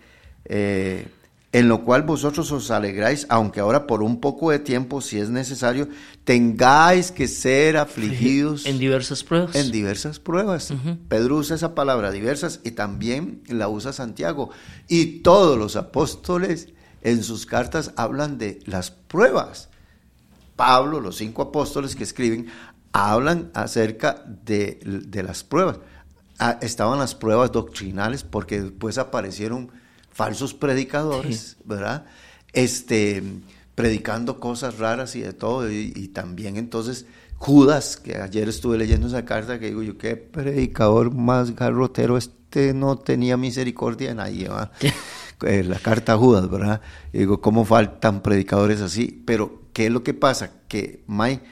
[1.53, 5.31] en lo cual vosotros os alegráis, aunque ahora por un poco de tiempo, si es
[5.31, 5.89] necesario,
[6.25, 9.55] tengáis que ser afligidos En diversas pruebas.
[9.57, 10.75] en diversas pruebas.
[11.09, 14.51] Pedro usa esa palabra diversas y también la usa Santiago.
[14.89, 16.69] Y todos los apóstoles
[17.03, 19.69] en sus cartas hablan de las pruebas.
[20.57, 22.49] Pablo, los cinco apóstoles que escriben,
[22.93, 25.79] hablan acerca de, de las pruebas.
[26.39, 29.71] Ah, estaban las pruebas doctrinales porque después aparecieron
[30.17, 32.07] falsos predicadores, ¿verdad?
[32.55, 33.23] Este,
[33.75, 35.71] predicando cosas raras y de todo.
[35.71, 37.05] Y, y también entonces
[37.37, 42.73] Judas, que ayer estuve leyendo esa carta, que digo yo, qué predicador más garrotero, este
[42.73, 44.73] no tenía misericordia de nadie, ¿verdad?
[45.43, 46.81] Eh, la carta a Judas, ¿verdad?
[47.13, 49.23] Y digo, ¿cómo faltan predicadores así?
[49.27, 50.63] Pero, ¿qué es lo que pasa?
[50.67, 51.43] Que, May,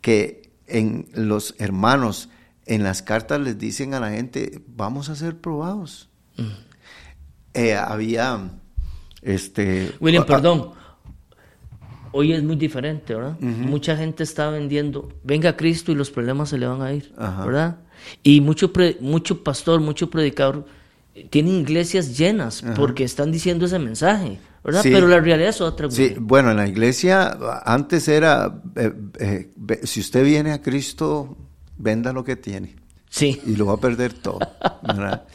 [0.00, 2.28] que en los hermanos,
[2.66, 6.08] en las cartas les dicen a la gente, vamos a ser probados.
[7.56, 8.50] Eh, había,
[9.22, 9.92] este...
[10.00, 10.70] William, ah, perdón.
[12.12, 13.38] Hoy es muy diferente, ¿verdad?
[13.40, 17.12] Mucha gente está vendiendo, venga a Cristo y los problemas se le van a ir,
[17.18, 17.44] Ajá.
[17.44, 17.76] ¿verdad?
[18.22, 20.64] Y mucho, pre- mucho pastor, mucho predicador
[21.30, 24.82] tienen iglesias llenas porque están diciendo ese mensaje, ¿verdad?
[24.82, 24.90] Sí.
[24.92, 25.90] Pero la realidad es otra.
[25.90, 29.50] Sí, bueno, en la iglesia antes era, eh, eh,
[29.84, 31.36] si usted viene a Cristo,
[31.76, 32.76] venda lo que tiene
[33.10, 33.40] Sí.
[33.46, 34.38] y lo va a perder todo.
[34.82, 35.24] ¿verdad?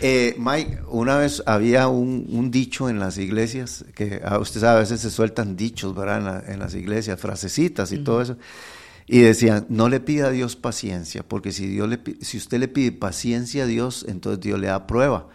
[0.00, 4.76] Eh, Mike, una vez había un, un dicho en las iglesias, que ah, usted sabe,
[4.76, 6.18] a veces se sueltan dichos, ¿verdad?
[6.18, 8.36] En, la- en las iglesias, frasecitas y todo eso.
[9.08, 12.68] Y decían, no le pida a Dios paciencia, porque si, Dios le, si usted le
[12.68, 15.28] pide paciencia a Dios, entonces Dios le da prueba.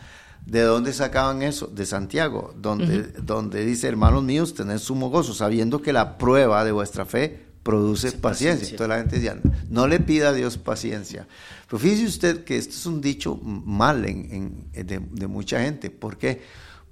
[0.45, 1.67] ¿De dónde sacaban eso?
[1.67, 6.71] De Santiago, donde, donde dice, hermanos míos, tened sumo gozo, sabiendo que la prueba de
[6.71, 8.21] vuestra fe produce paciencia.
[8.21, 8.69] paciencia.
[8.71, 11.27] Entonces la gente decía, no le pida a Dios paciencia.
[11.67, 15.89] Pero fíjese usted que esto es un dicho mal en, en- de, de mucha gente.
[15.89, 16.41] ¿Por qué?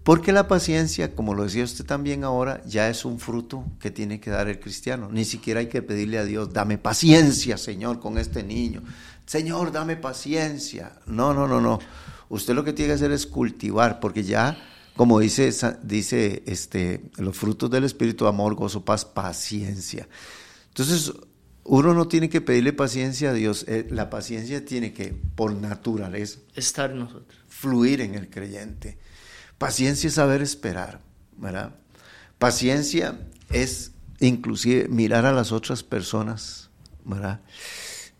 [0.03, 4.19] Porque la paciencia, como lo decía usted también ahora, ya es un fruto que tiene
[4.19, 5.09] que dar el cristiano.
[5.11, 8.82] Ni siquiera hay que pedirle a Dios, dame paciencia, Señor, con este niño.
[9.28, 10.93] Señor, dame paciencia.
[11.05, 11.78] No, no, no, no.
[12.30, 14.57] Usted lo que tiene que hacer es cultivar, porque ya,
[14.95, 15.51] como dice,
[15.84, 20.07] dice este, los frutos del Espíritu, amor, gozo, paz, paciencia.
[20.72, 21.13] Entonces,
[21.63, 23.65] uno no tiene que pedirle paciencia a Dios.
[23.67, 27.38] eh, La paciencia tiene que, por naturaleza, Estar en nosotros.
[27.47, 28.97] fluir en el creyente.
[29.57, 31.01] Paciencia es saber esperar,
[31.38, 31.76] ¿verdad?
[32.39, 33.19] Paciencia
[33.49, 36.69] es inclusive mirar a las otras personas,
[37.05, 37.41] ¿verdad?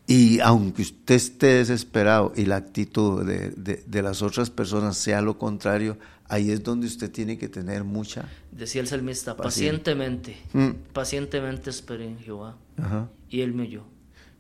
[0.08, 5.22] Y aunque usted esté desesperado y la actitud de, de- de las otras personas sea
[5.22, 5.98] lo contrario,
[6.34, 8.30] ahí es donde usted tiene que tener mucha...
[8.52, 9.94] Decía el salmista, Paciente.
[9.94, 10.70] pacientemente, Mm.
[10.94, 12.56] pacientemente esperé en Jehová.
[12.78, 13.10] Ajá.
[13.30, 13.84] Y él me oyó.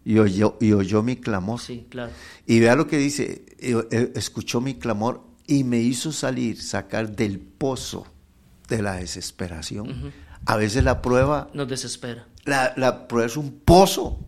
[0.06, 1.60] Y, oyó, y oyó mi clamor.
[1.60, 2.12] Sí, claro.
[2.48, 7.16] Y vea lo que dice, eh, eh, escuchó mi clamor y me hizo salir, sacar
[7.16, 8.08] del pozo
[8.68, 10.12] de la desesperación.
[10.46, 12.26] A veces la prueba, Nos desespera.
[12.46, 14.26] la, la prueba es un pozo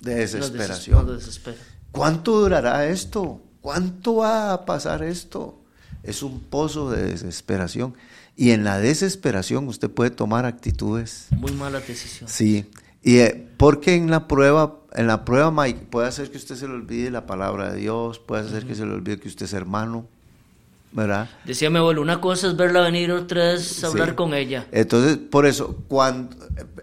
[0.00, 1.06] de desesperación.
[1.06, 1.56] Nos desespera.
[1.92, 3.40] ¿Cuánto durará esto?
[3.60, 5.62] ¿Cuánto va a pasar esto?
[6.06, 7.94] Es un pozo de desesperación.
[8.36, 12.28] Y en la desesperación usted puede tomar actitudes Muy mala decisión.
[12.28, 12.66] Sí,
[13.02, 16.66] y eh, porque en la prueba, en la prueba, Mike, puede hacer que usted se
[16.68, 19.52] le olvide la palabra de Dios, puede hacer que se le olvide que usted es
[19.54, 20.06] hermano,
[20.92, 21.30] ¿verdad?
[21.44, 24.14] Decía mi abuelo, una cosa es verla venir, otra es hablar Sí.
[24.16, 24.66] con ella.
[24.72, 26.36] Entonces, por eso, cuando,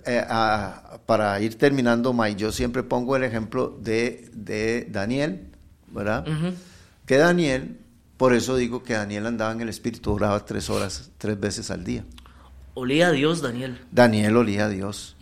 [0.06, 5.50] eh, ah, para ir terminando, Mike, yo siempre pongo el ejemplo de, de Daniel,
[5.92, 6.26] ¿verdad?
[7.06, 7.78] Que Daniel,
[8.24, 11.84] por eso digo que Daniel andaba en el Espíritu, oraba tres horas, tres veces al
[11.84, 12.06] día.
[12.74, 13.82] Olía a Dios, Daniel.
[13.92, 15.18] Daniel olía a Dios.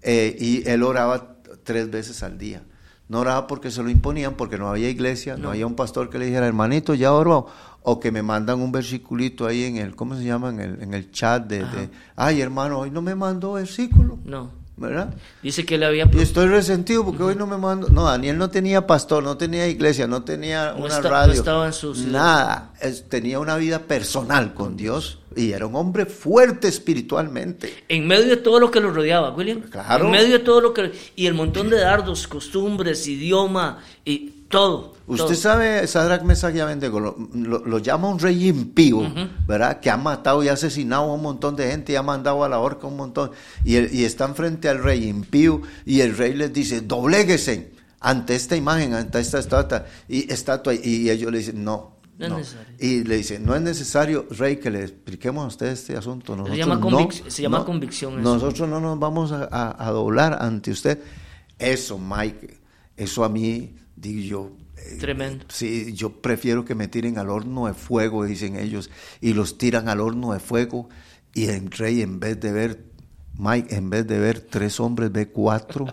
[0.00, 2.62] Eh, y él oraba tres veces al día.
[3.06, 5.50] No oraba porque se lo imponían, porque no había iglesia, no, No.
[5.50, 7.48] había un pastor que le dijera, hermanito, ya oró.
[7.82, 10.48] O que me mandan un versiculito ahí en el, ¿cómo se llama?
[10.48, 14.50] En el, en el chat de, de, ay hermano, hoy no me mandó versículo, No.
[14.78, 15.14] ¿Verdad?
[15.42, 16.08] Dice que le había...
[16.12, 17.88] Y estoy resentido porque hoy no me mandó.
[17.88, 21.32] No, Daniel no tenía pastor, no tenía iglesia, no tenía No una está- no radio.
[21.34, 22.12] estaba en su ciudad.
[22.12, 22.72] Nada.
[22.80, 27.84] Es- tenía una vida personal con Dios y era un hombre fuerte espiritualmente.
[27.88, 29.60] En medio de todo lo que lo rodeaba, William.
[29.62, 30.06] Claro.
[30.06, 30.92] En medio de todo lo que...
[31.16, 34.94] Y el montón de dardos, costumbres, idioma y todo.
[35.06, 35.34] Usted todo.
[35.34, 39.00] sabe, Sadrach Mesach y Abednego, lo, lo- lo llama un rey impío,
[39.46, 39.80] ¿verdad?
[39.80, 42.58] Que ha matado y asesinado a un montón de gente y ha mandado a la
[42.58, 43.30] horca un montón.
[43.64, 48.34] Y, el- y están frente al rey impío y el rey les dice, dobléguese ante
[48.36, 49.86] esta imagen, ante esta estatua.
[50.08, 51.96] Y, estatua, y ellos le dicen, no.
[52.18, 52.38] No es no".
[52.38, 52.74] necesario.
[52.80, 56.34] Y le dice, no es necesario, rey, que le expliquemos a usted este asunto.
[56.36, 58.22] Nosotros llama no- convic- se llama convicción eso.
[58.34, 60.98] Nosotros no nos vamos a, a- a doblar ante usted.
[61.58, 62.58] Eso, Mike,
[62.96, 65.44] eso a mí, digo yo, eh, Tremendo.
[65.48, 68.90] Sí, yo prefiero que me tiren al horno de fuego, dicen ellos,
[69.20, 70.88] y los tiran al horno de fuego
[71.34, 72.84] y el rey en vez de ver,
[73.36, 75.86] Mike, en vez de ver tres hombres, ve cuatro.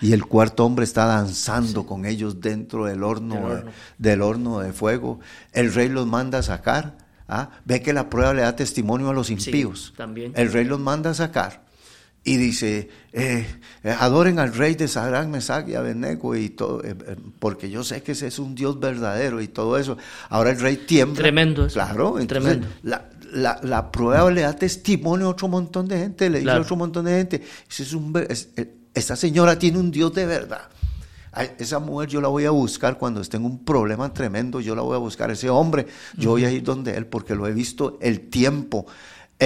[0.00, 3.70] Y el cuarto hombre está danzando con ellos dentro del horno, Del horno.
[3.98, 5.20] del horno de fuego.
[5.52, 6.96] El rey los manda a sacar.
[7.28, 7.50] ¿ah?
[7.66, 9.92] Ve que la prueba le da testimonio a los impíos.
[9.96, 10.32] también.
[10.36, 11.63] El rey los manda a sacar.
[12.26, 13.46] Y dice, eh,
[13.82, 16.94] eh, adoren al rey de Sadrach, Mesach y Abednego y todo, eh,
[17.38, 19.98] porque yo sé que ese es un Dios verdadero y todo eso.
[20.30, 21.16] Ahora el rey tiembla.
[21.20, 21.74] Tremendo eso.
[21.74, 22.26] Claro, entonces,
[22.58, 22.66] Tremendo.
[22.82, 26.60] La, la, la prueba le da testimonio a otro montón de gente, le dice Claro.
[26.60, 28.48] a otro montón de gente, es un ver- es-
[28.94, 30.62] esta señora tiene un Dios de verdad.
[31.58, 34.82] Esa mujer yo la voy a buscar cuando esté en un problema tremendo, yo la
[34.82, 35.32] voy a buscar.
[35.32, 35.84] Ese hombre,
[36.16, 38.86] yo voy a ir donde él porque lo he visto el tiempo,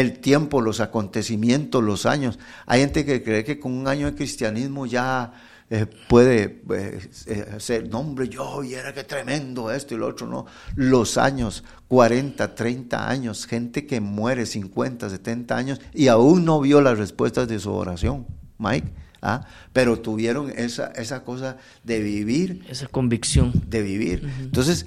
[0.01, 2.39] el tiempo, los acontecimientos, los años.
[2.67, 5.33] Hay gente que cree que con un año de cristianismo ya
[5.71, 10.07] eh, puede eh, eh, ser, no hombre, yo, y era que tremendo esto y lo
[10.07, 10.47] otro, no.
[10.77, 16.81] Los años, 40, 30 años, gente que muere 50, 70 años y aún no vio
[16.81, 18.27] las respuestas de su oración,
[18.57, 18.93] Mike.
[19.21, 19.47] ¿ah?
[19.73, 23.53] Pero tuvieron esa, esa cosa de vivir Esa convicción.
[23.67, 24.31] de vivir.
[24.41, 24.87] Entonces,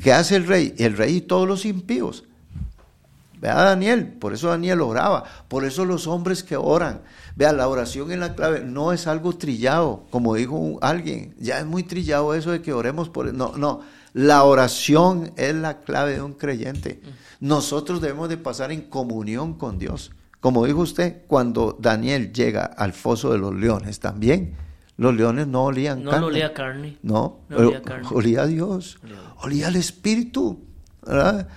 [0.00, 0.74] ¿qué hace el rey?
[0.78, 2.24] El rey y todos los impíos.
[3.42, 7.02] Vea Daniel, por eso Daniel oraba, por eso los hombres que oran.
[7.34, 11.66] Vea, la oración en la clave no es algo trillado, como dijo alguien, ya es
[11.66, 13.34] muy trillado eso de que oremos por...
[13.34, 13.80] No, no,
[14.14, 17.02] la oración es la clave de un creyente.
[17.40, 20.12] Nosotros debemos de pasar en comunión con Dios.
[20.38, 24.54] Como dijo usted, cuando Daniel llega al foso de los leones también,
[24.96, 26.20] los leones no olían No carne.
[26.20, 26.98] lo olía carne.
[27.02, 28.08] No, No olía carne.
[28.12, 29.00] olía a Dios,
[29.42, 30.60] olía al Espíritu.
[31.04, 31.48] ¿verdad?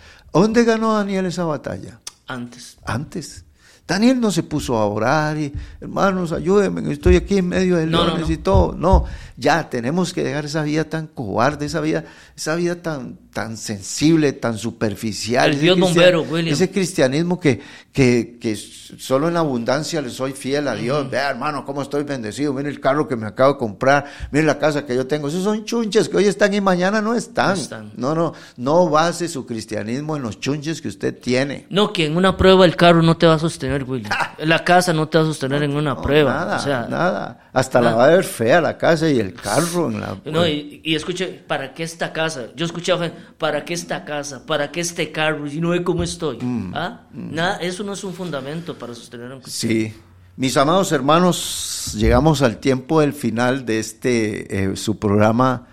[0.41, 1.99] ¿Dónde ganó Daniel esa batalla?
[2.27, 2.77] Antes.
[2.85, 3.45] Antes.
[3.87, 7.99] Daniel no se puso a orar y, hermanos, ayúdenme, estoy aquí en medio de No,
[7.99, 8.33] no, leones no.
[8.33, 8.73] y todo.
[8.73, 9.05] No,
[9.37, 12.03] ya tenemos que dejar esa vida tan cobarde, esa vida,
[12.35, 15.51] esa vida tan, tan sensible, tan superficial.
[15.51, 16.53] El Dios bombero, William.
[16.53, 17.61] Ese cristianismo que,
[17.91, 21.09] que, que solo en abundancia le soy fiel a Dios.
[21.11, 22.53] Vea, hermano, cómo estoy bendecido.
[22.53, 24.05] Mire el carro que me acabo de comprar.
[24.31, 25.27] Mire la casa que yo tengo.
[25.27, 27.57] Esos son chunches que hoy están y mañana no están.
[27.57, 27.91] No están.
[27.97, 31.65] No, no, no base su cristianismo en los chunches que usted tiene.
[31.69, 34.13] No, que en una prueba el carro no te va a sostener, William.
[34.39, 36.33] La casa no te va a sostener en una No, prueba.
[36.33, 37.49] Nada, o sea, nada.
[37.51, 40.17] Hasta la va a ver fea la casa y el carro en la.
[40.25, 42.47] No, y, y escuche, ¿para qué esta casa?
[42.55, 44.45] Yo escuchaba ¿para qué esta casa?
[44.45, 45.47] ¿Para qué este carro?
[45.47, 46.37] Y no ve cómo estoy.
[46.41, 47.07] Mm, ¿Ah?
[47.11, 49.93] Nada, eso no es un fundamento para sostener un Sí.
[50.37, 55.67] Mis amados hermanos, llegamos al tiempo del final de este eh, su programa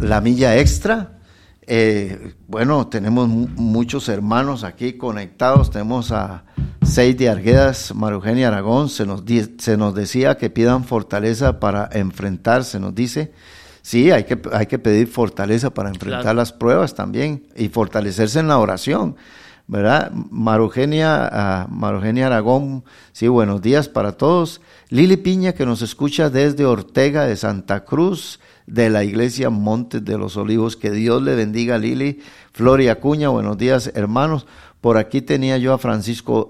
[0.00, 1.18] La Milla Extra.
[1.70, 5.70] Eh, bueno, tenemos mu- muchos hermanos aquí conectados.
[5.70, 6.44] Tenemos a
[6.82, 8.88] Seide Arguedas, María Eugenia Aragón.
[8.88, 9.22] Se nos,
[9.58, 12.80] se nos decía que pidan fortaleza para enfrentarse.
[12.80, 13.32] Nos dice,
[13.82, 16.36] sí, hay que, hay que pedir fortaleza para enfrentar Claro.
[16.36, 19.16] las pruebas también y fortalecerse en la oración.
[19.70, 20.10] ¿verdad?
[20.30, 24.62] Marugenia, ah, Marugenia Aragón, sí, buenos días para todos.
[24.88, 30.16] Lili Piña, que nos escucha desde Ortega de Santa Cruz, de la iglesia Montes de
[30.16, 30.76] los Olivos.
[30.76, 32.20] Que Dios le bendiga, Lili.
[32.52, 34.46] Floria Acuña, buenos días, hermanos.
[34.80, 36.48] Por aquí tenía yo a Francisco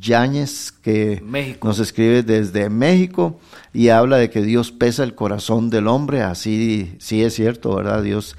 [0.00, 1.66] Yáñez, que México.
[1.66, 3.40] nos escribe desde México
[3.72, 6.22] y habla de que Dios pesa el corazón del hombre.
[6.22, 8.02] Así, sí es cierto, ¿verdad?
[8.02, 8.36] Dios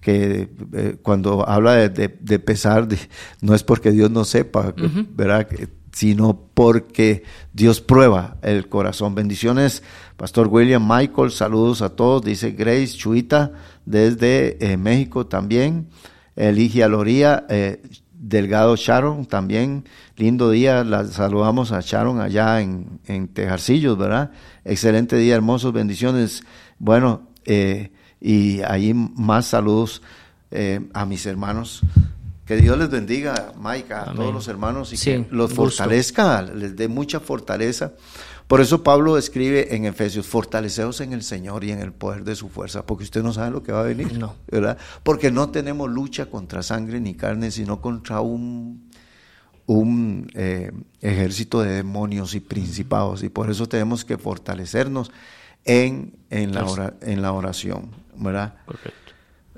[0.00, 2.98] que eh, cuando habla de, de- de pesar, de-
[3.40, 4.72] no es porque Dios no sepa,
[5.16, 5.48] ¿verdad?
[5.90, 9.14] Sino porque Dios prueba el corazón.
[9.16, 9.82] Bendiciones,
[10.16, 13.52] Pastor William Michael, saludos a todos, dice Grace Chuita
[13.84, 15.88] desde eh, México también,
[16.36, 17.80] Eligia Loría, eh,
[18.28, 19.84] Delgado Sharon también,
[20.16, 24.32] lindo día, la saludamos a Sharon allá en, en Tejarcillos, ¿verdad?
[24.64, 26.42] Excelente día, hermosos, bendiciones.
[26.78, 30.02] Bueno, eh, y ahí más saludos
[30.50, 31.82] eh, a mis hermanos.
[32.46, 34.16] Que Dios les bendiga, Mike, a Amén.
[34.16, 35.62] todos los hermanos y Sí, que los gusto.
[35.84, 37.92] fortalezca, les dé mucha fortaleza.
[38.46, 42.36] Por eso Pablo escribe en Efesios, fortaleceos en el Señor y en el poder de
[42.36, 44.36] su fuerza, porque usted no sabe lo que va a venir, No.
[44.50, 44.78] ¿verdad?
[45.02, 48.86] Porque no tenemos lucha contra sangre ni carne, sino contra un
[49.68, 50.70] un eh,
[51.00, 55.10] ejército de demonios y principados y por eso tenemos que fortalecernos
[55.64, 58.54] en, en, la, ora- en la oración, ¿verdad?
[58.64, 58.90] Correcto.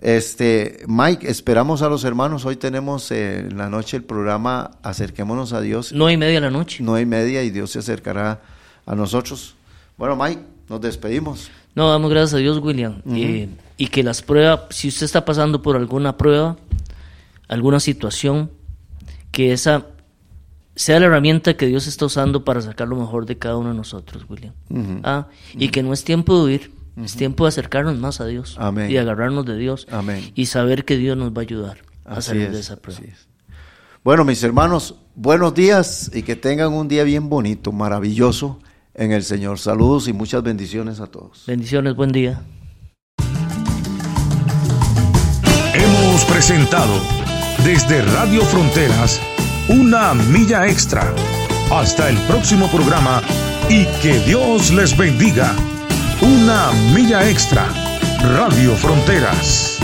[0.01, 2.47] Este, Mike, esperamos a los hermanos.
[2.47, 6.41] Hoy tenemos eh, en la noche el programa Acerquémonos a Dios, No y media de
[6.41, 6.83] la noche.
[6.83, 8.41] no hay media y Dios se acercará
[8.89, 9.55] a nosotros.
[9.97, 11.51] Bueno, Mike, nos despedimos.
[11.75, 13.03] No, damos gracias a Dios, William.
[13.07, 16.57] Eh, y que las pruebas, si usted está pasando por alguna prueba,
[17.49, 18.51] alguna situación,
[19.31, 19.87] que esa
[20.75, 23.75] sea la herramienta que Dios está usando para sacar lo mejor de cada uno de
[23.75, 24.55] nosotros, William.
[25.05, 28.57] Ah, y que no es tiempo de huir, es tiempo de acercarnos más a Dios
[28.59, 28.91] Amén.
[28.91, 30.33] y agarrarnos de Dios Amén.
[30.35, 33.03] y saber que Dios nos va a ayudar a salir es, de esa prueba.
[33.05, 33.29] es.
[34.03, 38.61] Bueno, mis hermanos, buenos días y que tengan un día bien bonito, maravilloso
[38.99, 39.59] en el Señor.
[39.59, 41.45] Saludos y muchas bendiciones a todos.
[41.47, 42.43] Bendiciones, buen día.
[45.73, 46.95] Hemos presentado
[47.65, 49.21] desde Radio Fronteras
[49.69, 51.15] una milla extra.
[51.71, 53.23] Hasta el próximo programa
[53.69, 55.55] y que Dios les bendiga.
[56.21, 57.69] Una milla extra.
[58.23, 59.79] Radio Fronteras.